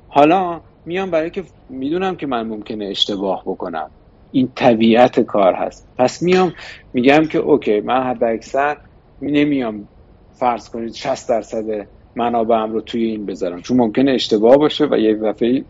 حالا 0.07 0.61
میام 0.85 1.11
برای 1.11 1.29
که 1.29 1.43
می‌دونم 1.69 2.15
که 2.15 2.27
من 2.27 2.47
ممکنه 2.47 2.85
اشتباه 2.85 3.43
بکنم. 3.45 3.91
این 4.31 4.51
طبیعت 4.55 5.19
کار 5.19 5.53
هست. 5.53 5.87
پس 5.97 6.21
میام 6.21 6.53
میگم 6.93 7.25
که 7.25 7.37
اوکی 7.37 7.81
من 7.81 8.03
حد 8.03 8.23
اکثر 8.23 8.77
نمیام 9.21 9.87
فرض 10.33 10.69
کنید 10.69 10.93
60 10.93 11.29
درصد 11.29 11.87
منابعم 12.15 12.71
رو 12.71 12.81
توی 12.81 13.03
این 13.03 13.25
بذارم. 13.25 13.61
چون 13.61 13.77
ممکنه 13.77 14.11
اشتباه 14.11 14.57
باشه 14.57 14.85
و 14.85 14.97
یک 14.97 15.19
دفعه 15.19 15.63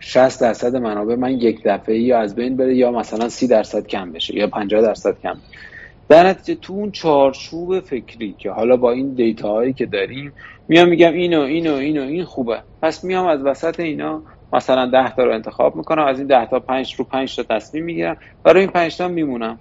60 0.00 0.40
درصد 0.40 0.76
منابع 0.76 1.14
من 1.14 1.32
یک 1.32 1.62
دفعه 1.64 1.98
یا 1.98 2.18
از 2.18 2.34
بین 2.34 2.56
بره 2.56 2.76
یا 2.76 2.90
مثلا 2.90 3.28
30 3.28 3.46
درصد 3.46 3.86
کم 3.86 4.12
بشه 4.12 4.36
یا 4.36 4.46
50 4.46 4.82
درصد 4.82 5.20
کم. 5.22 5.36
در 6.08 6.26
نتیجه 6.26 6.60
تو 6.60 6.72
اون 6.72 6.90
چارچوب 6.90 7.80
فکری 7.80 8.34
که 8.38 8.50
حالا 8.50 8.76
با 8.76 8.92
این 8.92 9.14
دیتا 9.14 9.52
هایی 9.52 9.72
که 9.72 9.86
داریم 9.86 10.32
میام 10.68 10.88
میگم 10.88 11.12
اینو 11.12 11.40
اینو 11.40 11.74
اینو 11.74 12.02
این 12.02 12.24
خوبه. 12.24 12.62
پس 12.82 13.04
میام 13.04 13.26
از 13.26 13.42
وسط 13.42 13.80
اینا 13.80 14.22
مثلا 14.52 14.86
10 14.86 15.14
تا 15.14 15.24
رو 15.24 15.34
انتخاب 15.34 15.76
می‌کنم 15.76 16.04
از 16.04 16.18
این 16.18 16.26
10 16.26 16.46
تا 16.46 16.60
5 16.60 16.94
رو 16.94 17.04
5 17.04 17.36
تا 17.36 17.42
تصمیم 17.42 17.84
می‌گیرم 17.84 18.16
برای 18.42 18.60
این 18.60 18.70
5 18.70 18.96
تا 18.96 19.08
میمونم. 19.08 19.58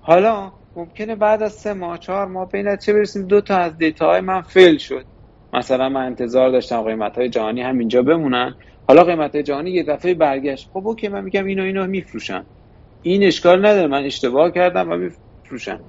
حالا 0.00 0.52
ممکنه 0.76 1.14
بعد 1.14 1.42
از 1.42 1.52
سه 1.52 1.72
ماه 1.72 1.98
چهار 1.98 2.26
ماه 2.26 2.48
به 2.48 2.78
چه 2.82 2.92
برسیم 2.92 3.26
دو 3.26 3.40
تا 3.40 3.56
از 3.56 3.78
دیتاهای 3.78 4.20
من 4.20 4.42
فیل 4.42 4.78
شد. 4.78 5.04
مثلا 5.52 5.88
من 5.88 6.06
انتظار 6.06 6.50
داشتم 6.50 6.82
قیمت 6.82 7.18
های 7.18 7.28
جهانی 7.28 7.62
هم 7.62 7.78
اینجا 7.78 8.02
بمونن. 8.02 8.54
حالا 8.88 9.04
قیمت 9.04 9.34
های 9.34 9.42
جهانی 9.42 9.70
یه 9.70 9.82
دفعه 9.82 10.14
برگشت. 10.14 10.70
خب 10.72 10.86
اوکی 10.86 11.08
من 11.08 11.24
میگم 11.24 11.44
اینو 11.44 11.62
اینو 11.62 11.86
میفروشم 11.86 12.46
این 13.02 13.24
اشکال 13.24 13.66
نداره 13.66 13.86
من 13.86 14.04
اشتباه 14.04 14.50
کردم 14.50 14.92
و 14.92 14.96
میفروشم 14.96 15.80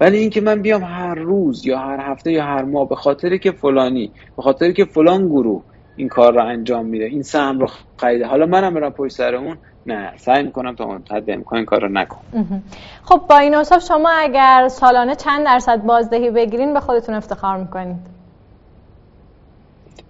ولی 0.00 0.18
اینکه 0.18 0.40
من 0.40 0.62
بیام 0.62 0.84
هر 0.84 1.14
روز 1.14 1.66
یا 1.66 1.78
هر 1.78 2.10
هفته 2.12 2.32
یا 2.32 2.44
هر 2.44 2.62
ماه 2.62 2.88
به 2.88 2.94
خاطر 2.94 3.36
که 3.36 3.52
فلانی 3.52 4.12
به 4.36 4.42
خاطر 4.42 4.72
که 4.72 4.84
فلان 4.84 5.28
گروه 5.28 5.62
این 5.96 6.08
کار 6.08 6.34
رو 6.34 6.46
انجام 6.46 6.86
میده 6.86 7.04
این 7.04 7.22
سهم 7.22 7.58
رو 7.60 7.68
خریده. 7.96 8.26
حالا 8.26 8.46
منم 8.46 8.74
برم 8.74 8.90
پشت 8.90 9.12
سر 9.12 9.34
اون. 9.34 9.58
نه 9.86 10.16
سعی 10.16 10.42
می‌کنم 10.42 10.74
تا 10.74 11.00
حد 11.10 11.30
امکان 11.30 11.56
این 11.56 11.66
کار 11.66 11.82
رو 11.82 11.88
نکنم. 11.88 12.62
خب 13.02 13.26
با 13.28 13.38
این 13.38 13.54
اصاف 13.54 13.84
شما 13.84 14.10
اگر 14.10 14.68
سالانه 14.68 15.14
چند 15.14 15.44
درصد 15.44 15.82
بازدهی 15.82 16.30
بگیرین 16.30 16.74
به 16.74 16.80
خودتون 16.80 17.14
افتخار 17.14 17.56
می‌کنید؟ 17.56 17.96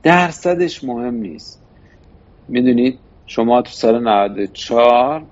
درصدش 0.03 0.85
مهم 0.85 1.15
نیست. 1.15 1.63
می‌دونید 2.49 3.01
شما 3.27 3.63
تو 3.63 3.71
سال 3.71 4.03
94 4.03 5.23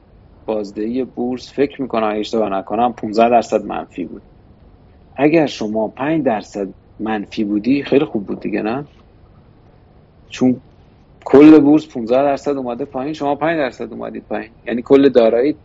بازدهی 0.47 1.05
بورس 1.05 1.53
فکر 1.53 1.83
می‌کنم 1.83 2.17
اشتباه 2.19 2.49
نکنم 2.51 2.93
15 2.93 3.29
درصد 3.31 3.65
منفی 3.65 4.05
بود. 4.05 4.23
اگر 5.17 5.47
شما 5.47 5.89
5 5.89 6.25
درصد 6.25 6.69
منفی 6.99 7.45
بودی 7.45 7.83
خیلی 7.83 8.05
خوب 8.05 8.27
بود 8.27 8.41
دیگه 8.41 8.63
نه؟ 8.63 8.85
چون 10.29 10.61
کل 11.31 11.61
بورس 11.61 11.89
15 11.89 12.17
درصد 12.17 12.57
اومده 12.57 12.85
پایین 12.85 13.13
شما 13.13 13.35
5 13.35 13.59
درصد 13.59 13.93
اومدید 13.93 14.25
پایین. 14.29 14.51
یعنی 14.67 14.83
کل 14.83 15.09
دارایی 15.09 15.57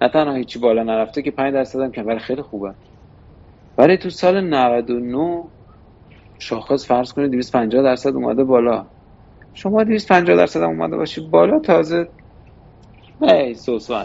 نه 0.00 0.08
تنها 0.08 0.34
هیچی 0.34 0.58
بالا 0.58 0.82
نرفته 0.82 1.22
که 1.22 1.30
5 1.30 1.54
درصد 1.54 1.80
هم 1.80 1.92
کم 1.92 2.18
خیلی 2.18 2.42
خوبه. 2.42 2.74
ولی 3.78 3.96
تو 3.96 4.10
سال 4.10 4.40
99 4.40 5.44
شاخص 6.38 6.86
فرض 6.86 7.12
کنید 7.12 7.30
250 7.30 7.82
درصد 7.82 8.14
اومده 8.14 8.44
بالا. 8.44 8.86
شما 9.54 9.84
250 9.84 10.36
درصد 10.36 10.62
هم 10.62 10.68
اومده 10.68 10.96
باشید 10.96 11.30
بالا 11.30 11.58
تازه 11.58 12.08
ای 13.20 13.54
سوسو 13.54 14.02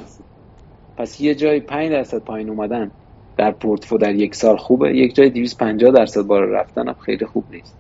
پس 0.98 1.22
یه 1.22 1.36
جای 1.36 1.60
5 1.60 1.92
درصد 1.92 2.18
پایین 2.18 2.50
اومدن 2.50 2.92
در 3.38 3.52
پورتفو 3.52 3.98
در 3.98 4.16
یک 4.16 4.36
سال 4.36 4.58
خوبه 4.58 4.98
یک 4.98 5.16
جای 5.16 5.30
250 5.30 5.92
درصد 5.92 6.22
بالا 6.22 6.46
رفتن 6.46 6.88
هم 6.88 6.96
خیلی 7.06 7.26
خوب 7.26 7.46
نیست. 7.52 7.78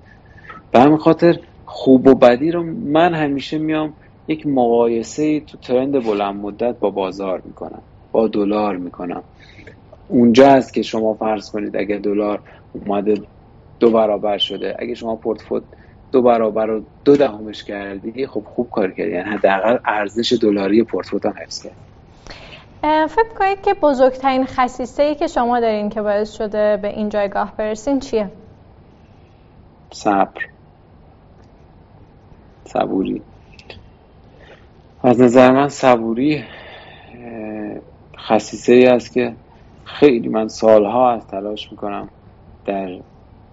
به 0.71 0.80
همین 0.80 0.97
خاطر 0.97 1.39
خوب 1.69 2.08
و 2.08 2.15
بدی 2.15 2.51
رو 2.51 2.63
من 2.63 3.13
همیشه 3.13 3.58
میام 3.58 3.93
یک 4.27 4.47
مقایسه 4.47 5.39
تو 5.39 5.58
ترند 5.58 6.03
بلند 6.06 6.36
مدت 6.36 6.80
با 6.80 6.89
بازار 6.89 7.41
می‌کنم 7.45 7.82
با 8.12 8.27
دلار 8.27 8.77
می‌کنم. 8.77 9.23
اونجا 10.08 10.47
است 10.47 10.73
که 10.73 10.82
شما 10.82 11.13
فرض 11.13 11.49
کنید 11.49 11.77
اگر 11.77 11.97
دلار 11.97 12.41
اومده 12.71 13.13
دو 13.80 13.91
برابر 13.91 14.38
شده 14.38 14.75
اگه 14.80 14.93
شما 14.93 15.15
پورتفوت 15.15 15.63
دو 16.12 16.21
برابر 16.21 16.65
رو 16.65 16.84
دو 17.06 17.15
دهمش 17.15 17.63
کردی 17.63 18.27
خب 18.27 18.43
خوب 18.56 18.69
کار 18.69 18.91
کردی. 18.91 19.12
یعنی 19.12 19.30
حداقل 19.30 19.77
ارزش 19.86 20.38
دلاری 20.41 20.84
پورتفوت 20.84 21.25
هم 21.25 21.34
حفظ 21.43 21.63
کرد 21.63 21.77
فکر 23.10 23.34
کنید 23.39 23.62
که 23.62 23.73
بزرگترین 23.73 24.45
خصیصه 24.45 25.03
ای 25.03 25.15
که 25.15 25.27
شما 25.27 25.60
دارین 25.60 25.89
که 25.89 26.01
باعث 26.01 26.32
شده 26.32 26.77
به 26.77 26.88
این 26.88 27.10
جایگاه 27.10 27.53
برسین 27.58 27.99
چیه؟ 27.99 28.32
صبر. 29.93 30.56
صبوری. 32.67 33.21
از 35.03 35.21
نظر 35.21 35.51
من 35.51 35.69
صبوری 35.69 36.43
خصیصه 38.17 38.73
ای 38.73 38.86
است 38.86 39.13
که 39.13 39.34
خیلی 39.86 40.30
من 40.30 40.47
سالها 40.47 41.12
از 41.12 41.27
تلاش 41.27 41.71
می‌کنم 41.71 42.10
در 42.65 42.99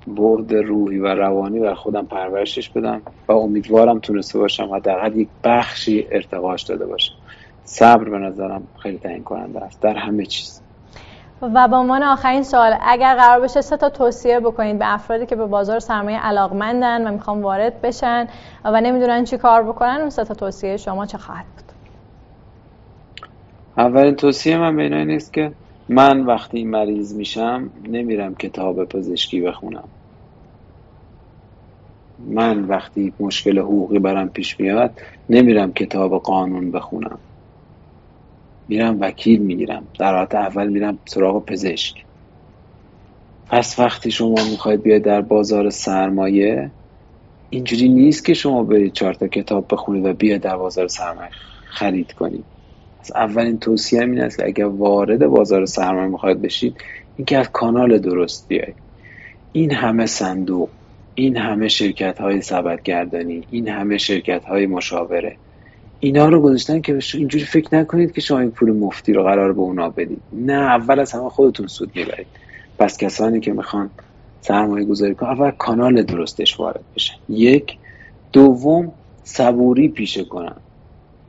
برد 0.07 0.55
روحی 0.55 0.99
و 0.99 1.07
روانی 1.07 1.59
و 1.59 1.75
خودم 1.75 2.07
پرورشش 2.07 2.69
بدم 2.69 3.03
و 3.29 3.33
امیدوارم 3.33 3.99
تونسته 3.99 4.39
باشم 4.39 4.75
حداقل 4.75 5.17
یک 5.17 5.29
بخشی 5.45 6.07
ارتقاش 6.11 6.63
داده 6.63 6.87
باشم. 6.87 7.15
صبر 7.65 8.09
به 8.09 8.19
نظرم 8.19 8.63
خیلی 8.79 8.99
تعیین 8.99 9.23
کننده 9.23 9.61
است 9.61 9.81
در 9.81 9.97
همه 9.97 10.27
چیز. 10.27 10.64
و 11.55 11.69
به 11.69 11.77
عنوان 11.77 12.03
آخرین 12.03 12.43
سوال 12.43 12.79
اگر 12.83 13.15
قرار 13.15 13.41
بشه 13.41 13.61
سه 13.61 13.77
تا 13.77 13.91
توصیه 13.91 14.41
بکنید 14.41 14.79
به 14.79 14.95
افرادی 14.95 15.27
که 15.27 15.37
به 15.37 15.47
بازار 15.47 15.79
سرمایه 15.79 16.21
علاقمندن 16.21 17.09
و 17.09 17.13
می‌خوان 17.13 17.43
وارد 17.43 17.81
بشن 17.81 18.27
و 18.65 18.81
نمی‌دونن 18.81 19.25
چی 19.25 19.39
کار 19.39 19.63
بکنن 19.63 19.97
اون 20.01 20.11
سه 20.11 20.25
تا 20.25 20.35
توصیه 20.35 20.77
شما 20.77 21.07
چه 21.07 21.19
خواهد 21.19 21.47
بود؟ 21.57 21.73
اولین 23.77 24.17
توصیه 24.17 24.59
من 24.59 24.77
به 24.77 24.83
اینه 24.83 25.05
نیست 25.05 25.33
که 25.33 25.55
من 25.89 26.21
وقتی 26.21 26.65
مریض 26.65 27.15
میشم 27.17 27.71
نمیرم 27.89 28.35
کتاب 28.35 28.85
پزشکی 28.85 29.41
بخونم. 29.41 29.89
من 32.19 32.65
وقتی 32.65 33.15
مشکل 33.21 33.59
حقوقی 33.59 33.99
برم 33.99 34.29
پیش 34.29 34.61
میاد 34.61 35.01
نمیرم 35.29 35.73
کتاب 35.73 36.19
قانون 36.23 36.71
بخونم. 36.71 37.21
میرم 38.69 39.01
وکیل 39.01 39.41
می‌گیرم. 39.41 39.87
در 39.99 40.15
حالت 40.15 40.35
اول 40.35 40.69
میرم 40.69 40.99
سراغ 41.05 41.45
پزشک. 41.45 42.05
پس 43.47 43.79
وقتی 43.79 44.11
شما 44.11 44.35
می‌خواید 44.51 44.83
بیاید 44.83 45.03
در 45.03 45.21
بازار 45.21 45.71
سرمایه 45.71 46.71
اینجوری 47.51 47.89
نیست 47.89 48.25
که 48.25 48.35
شما 48.35 48.63
برید 48.63 48.93
چهار 48.93 49.15
تا 49.15 49.29
کتاب 49.29 49.67
بخونید 49.71 50.07
و 50.07 50.13
بیاید 50.13 50.43
در 50.43 50.57
بازار 50.57 50.89
سرمایه 50.89 51.31
خرید 51.65 52.13
کنید. 52.13 52.45
از 53.01 53.13
اولین 53.13 53.59
توصیه 53.59 54.01
این 54.01 54.21
است 54.21 54.37
که 54.39 54.47
اگر 54.47 54.67
وارد 54.67 55.27
بازار 55.27 55.67
سرمایه 55.67 56.09
می‌خواید 56.09 56.43
بشید 56.43 56.77
اینکه 57.17 57.39
از 57.39 57.53
کانال 57.53 57.99
درست 57.99 58.49
بیاید 58.49 58.77
این 59.53 59.73
همه 59.73 60.07
صندوق 60.07 60.71
این 61.15 61.37
همه 61.37 61.69
شرکت 61.69 62.21
های 62.21 62.41
سبدگردانی 62.41 63.47
این 63.51 63.69
همه 63.69 63.99
شرکت 63.99 64.45
های 64.45 64.67
مشاوره 64.67 65.37
اینا 66.01 66.29
رو 66.29 66.41
گذاشتن 66.41 66.81
که 66.81 66.99
اینجوری 67.15 67.45
فکر 67.45 67.75
نکنید 67.75 68.13
که 68.13 68.21
شما 68.21 68.39
این 68.39 68.51
پول 68.51 68.73
مفتی 68.73 69.13
رو 69.13 69.23
قرار 69.23 69.53
به 69.53 69.61
اونا 69.61 69.89
بدید. 69.89 70.21
نه 70.33 70.53
اول 70.53 71.01
از 71.01 71.13
همه 71.13 71.29
خودتون 71.29 71.67
سود 71.67 71.91
می‌برید. 71.95 72.27
پس 72.79 72.99
کسانی 72.99 73.41
که 73.41 73.53
می‌خوان 73.53 73.91
سرمایه 74.41 74.85
گذاری 74.85 75.15
کنن 75.15 75.29
اول 75.29 75.51
کانال 75.51 76.03
درستش 76.03 76.61
وارد 76.61 76.81
بشن 76.97 77.15
یک. 77.29 77.77
دوم 78.33 78.93
صبوری 79.25 79.89
پیشه 79.89 80.25
کنن. 80.25 80.57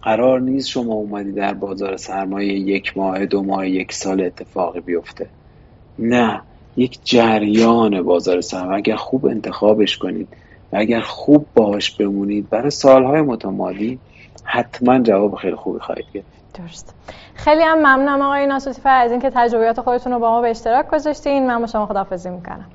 قرار 0.01 0.41
نیست 0.41 0.69
شما 0.69 0.93
اومدی 0.93 1.32
در 1.32 1.54
بازار 1.54 1.97
سرمایه 1.97 2.54
یک 2.54 2.97
ماه 2.97 3.25
دو 3.25 3.43
ماه 3.43 3.69
یک 3.69 3.93
سال 3.93 4.21
اتفاقی 4.21 4.80
بیفته. 4.80 5.28
نه. 5.99 6.41
یک 6.78 6.99
جریان 7.04 8.01
بازار 8.01 8.41
سرمایه. 8.41 8.78
اگر 8.78 8.95
خوب 8.95 9.25
انتخابش 9.25 9.97
کنید 9.97 10.28
و 10.73 10.78
اگر 10.78 10.99
خوب 10.99 11.45
باهاش 11.56 11.91
بمونید 11.91 12.49
برای 12.49 12.69
سالهای 12.69 13.21
متمادی 13.21 13.99
حتما 14.45 14.99
جواب 14.99 15.36
خیلی 15.36 15.55
خوبی 15.55 15.79
خواهید 15.79 16.05
گرفت. 16.13 16.27
درست. 16.60 16.95
خیلی 17.36 17.63
هم 17.63 17.77
ممنونم 17.77 18.21
آقای 18.21 18.47
ناسوتی 18.47 18.81
فر 18.81 19.01
از 19.01 19.12
اینکه 19.12 19.29
تجربیات 19.29 19.81
خودتون 19.81 20.13
رو 20.13 20.19
با 20.19 20.31
ما 20.31 20.41
به 20.41 20.49
اشتراک 20.49 20.88
گذاشتین. 20.88 21.47
من 21.47 21.60
با 21.60 21.67
شما 21.67 21.86
خداحافظی 21.86 22.29
می‌کنم. 22.29 22.65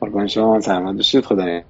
قربان 0.00 0.26
شما 0.26 0.60
سلامت 0.60 0.96
باشید. 0.96 1.24
خدا 1.24 1.60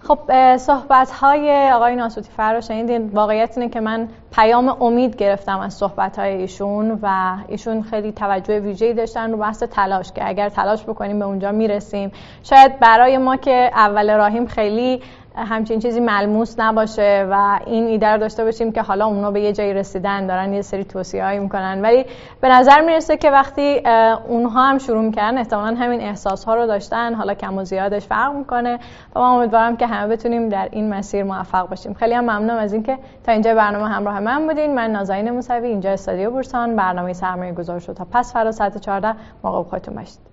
خب 0.00 0.18
صحبت 0.56 1.10
های 1.10 1.70
آقای 1.72 1.96
ناسوتی 1.96 2.30
فر 2.36 2.54
رو 2.54 2.60
شنیدین. 2.60 3.08
واقعیت 3.08 3.58
اینه 3.58 3.70
که 3.70 3.80
من 3.80 4.08
پیام 4.32 4.82
امید 4.82 5.16
گرفتم 5.16 5.60
از 5.60 5.74
صحبت 5.74 6.18
های 6.18 6.36
ایشون 6.36 6.98
و 7.02 7.36
ایشون 7.48 7.82
خیلی 7.82 8.12
توجه 8.12 8.60
ویژه‌ای 8.60 8.94
داشتن 8.94 9.32
رو 9.32 9.36
بحث 9.38 9.62
تلاش 9.62 10.12
که 10.12 10.28
اگر 10.28 10.48
تلاش 10.48 10.82
بکنیم 10.82 11.18
به 11.18 11.24
اونجا 11.24 11.52
می‌رسیم. 11.52 12.12
شاید 12.42 12.78
برای 12.78 13.18
ما 13.18 13.36
که 13.36 13.70
اول 13.74 14.16
راهیم 14.16 14.46
خیلی 14.46 15.02
همچین 15.36 15.78
چیزی 15.78 16.00
ملموس 16.00 16.60
نباشه 16.60 17.28
و 17.30 17.60
این 17.66 17.86
ایده 17.86 18.06
رو 18.06 18.18
داشته 18.18 18.44
باشیم 18.44 18.72
که 18.72 18.82
حالا 18.82 19.06
اونا 19.06 19.30
به 19.30 19.40
یه 19.40 19.52
جایی 19.52 19.74
رسیدن 19.74 20.26
دارن 20.26 20.52
یه 20.52 20.62
سری 20.62 20.84
توصیه 20.84 21.24
هایی 21.24 21.38
می‌کنن. 21.38 21.82
ولی 21.82 22.04
به 22.40 22.48
نظر 22.48 22.80
می‌رسه 22.80 23.16
که 23.16 23.30
وقتی 23.30 23.82
اونها 24.28 24.68
هم 24.68 24.78
شروع 24.78 25.02
می‌کنن 25.02 25.34
احتمالا 25.38 25.76
همین 25.76 26.00
احساس 26.00 26.44
ها 26.44 26.54
رو 26.54 26.66
داشتن 26.66 27.14
حالا 27.14 27.34
کم 27.34 27.58
و 27.58 27.64
زیادش 27.64 28.06
فرق 28.06 28.34
می‌کنه. 28.34 28.78
و 29.16 29.20
من 29.20 29.26
امیدوارم 29.26 29.76
که 29.76 29.86
همه 29.86 30.16
بتونیم 30.16 30.48
در 30.48 30.68
این 30.72 30.94
مسیر 30.94 31.24
موفق 31.24 31.68
باشیم. 31.68 31.94
خیلی 31.94 32.14
هم 32.14 32.24
ممنونم 32.24 32.56
از 32.56 32.72
اینکه 32.72 32.98
تا 33.24 33.32
اینجا 33.32 33.54
برنامه 33.54 33.88
همراه 33.88 34.20
من 34.20 34.46
بودین. 34.46 34.74
من 34.74 34.90
نازنین 34.90 35.30
موسوی 35.30 35.68
اینجا 35.68 35.90
استادیو 35.90 36.30
بورسان 36.30 36.76
برنامه 36.76 37.12
سرمایه 37.12 37.52
گذار 37.52 37.78
شد. 37.78 37.92
تا 37.92 38.06
پس 38.12 38.32
فرا 38.32 38.52
ساعت 38.52 38.78
14 38.78 39.14
موقع 39.44 39.62
خودتون 39.62 39.94
باشید. 39.94 40.31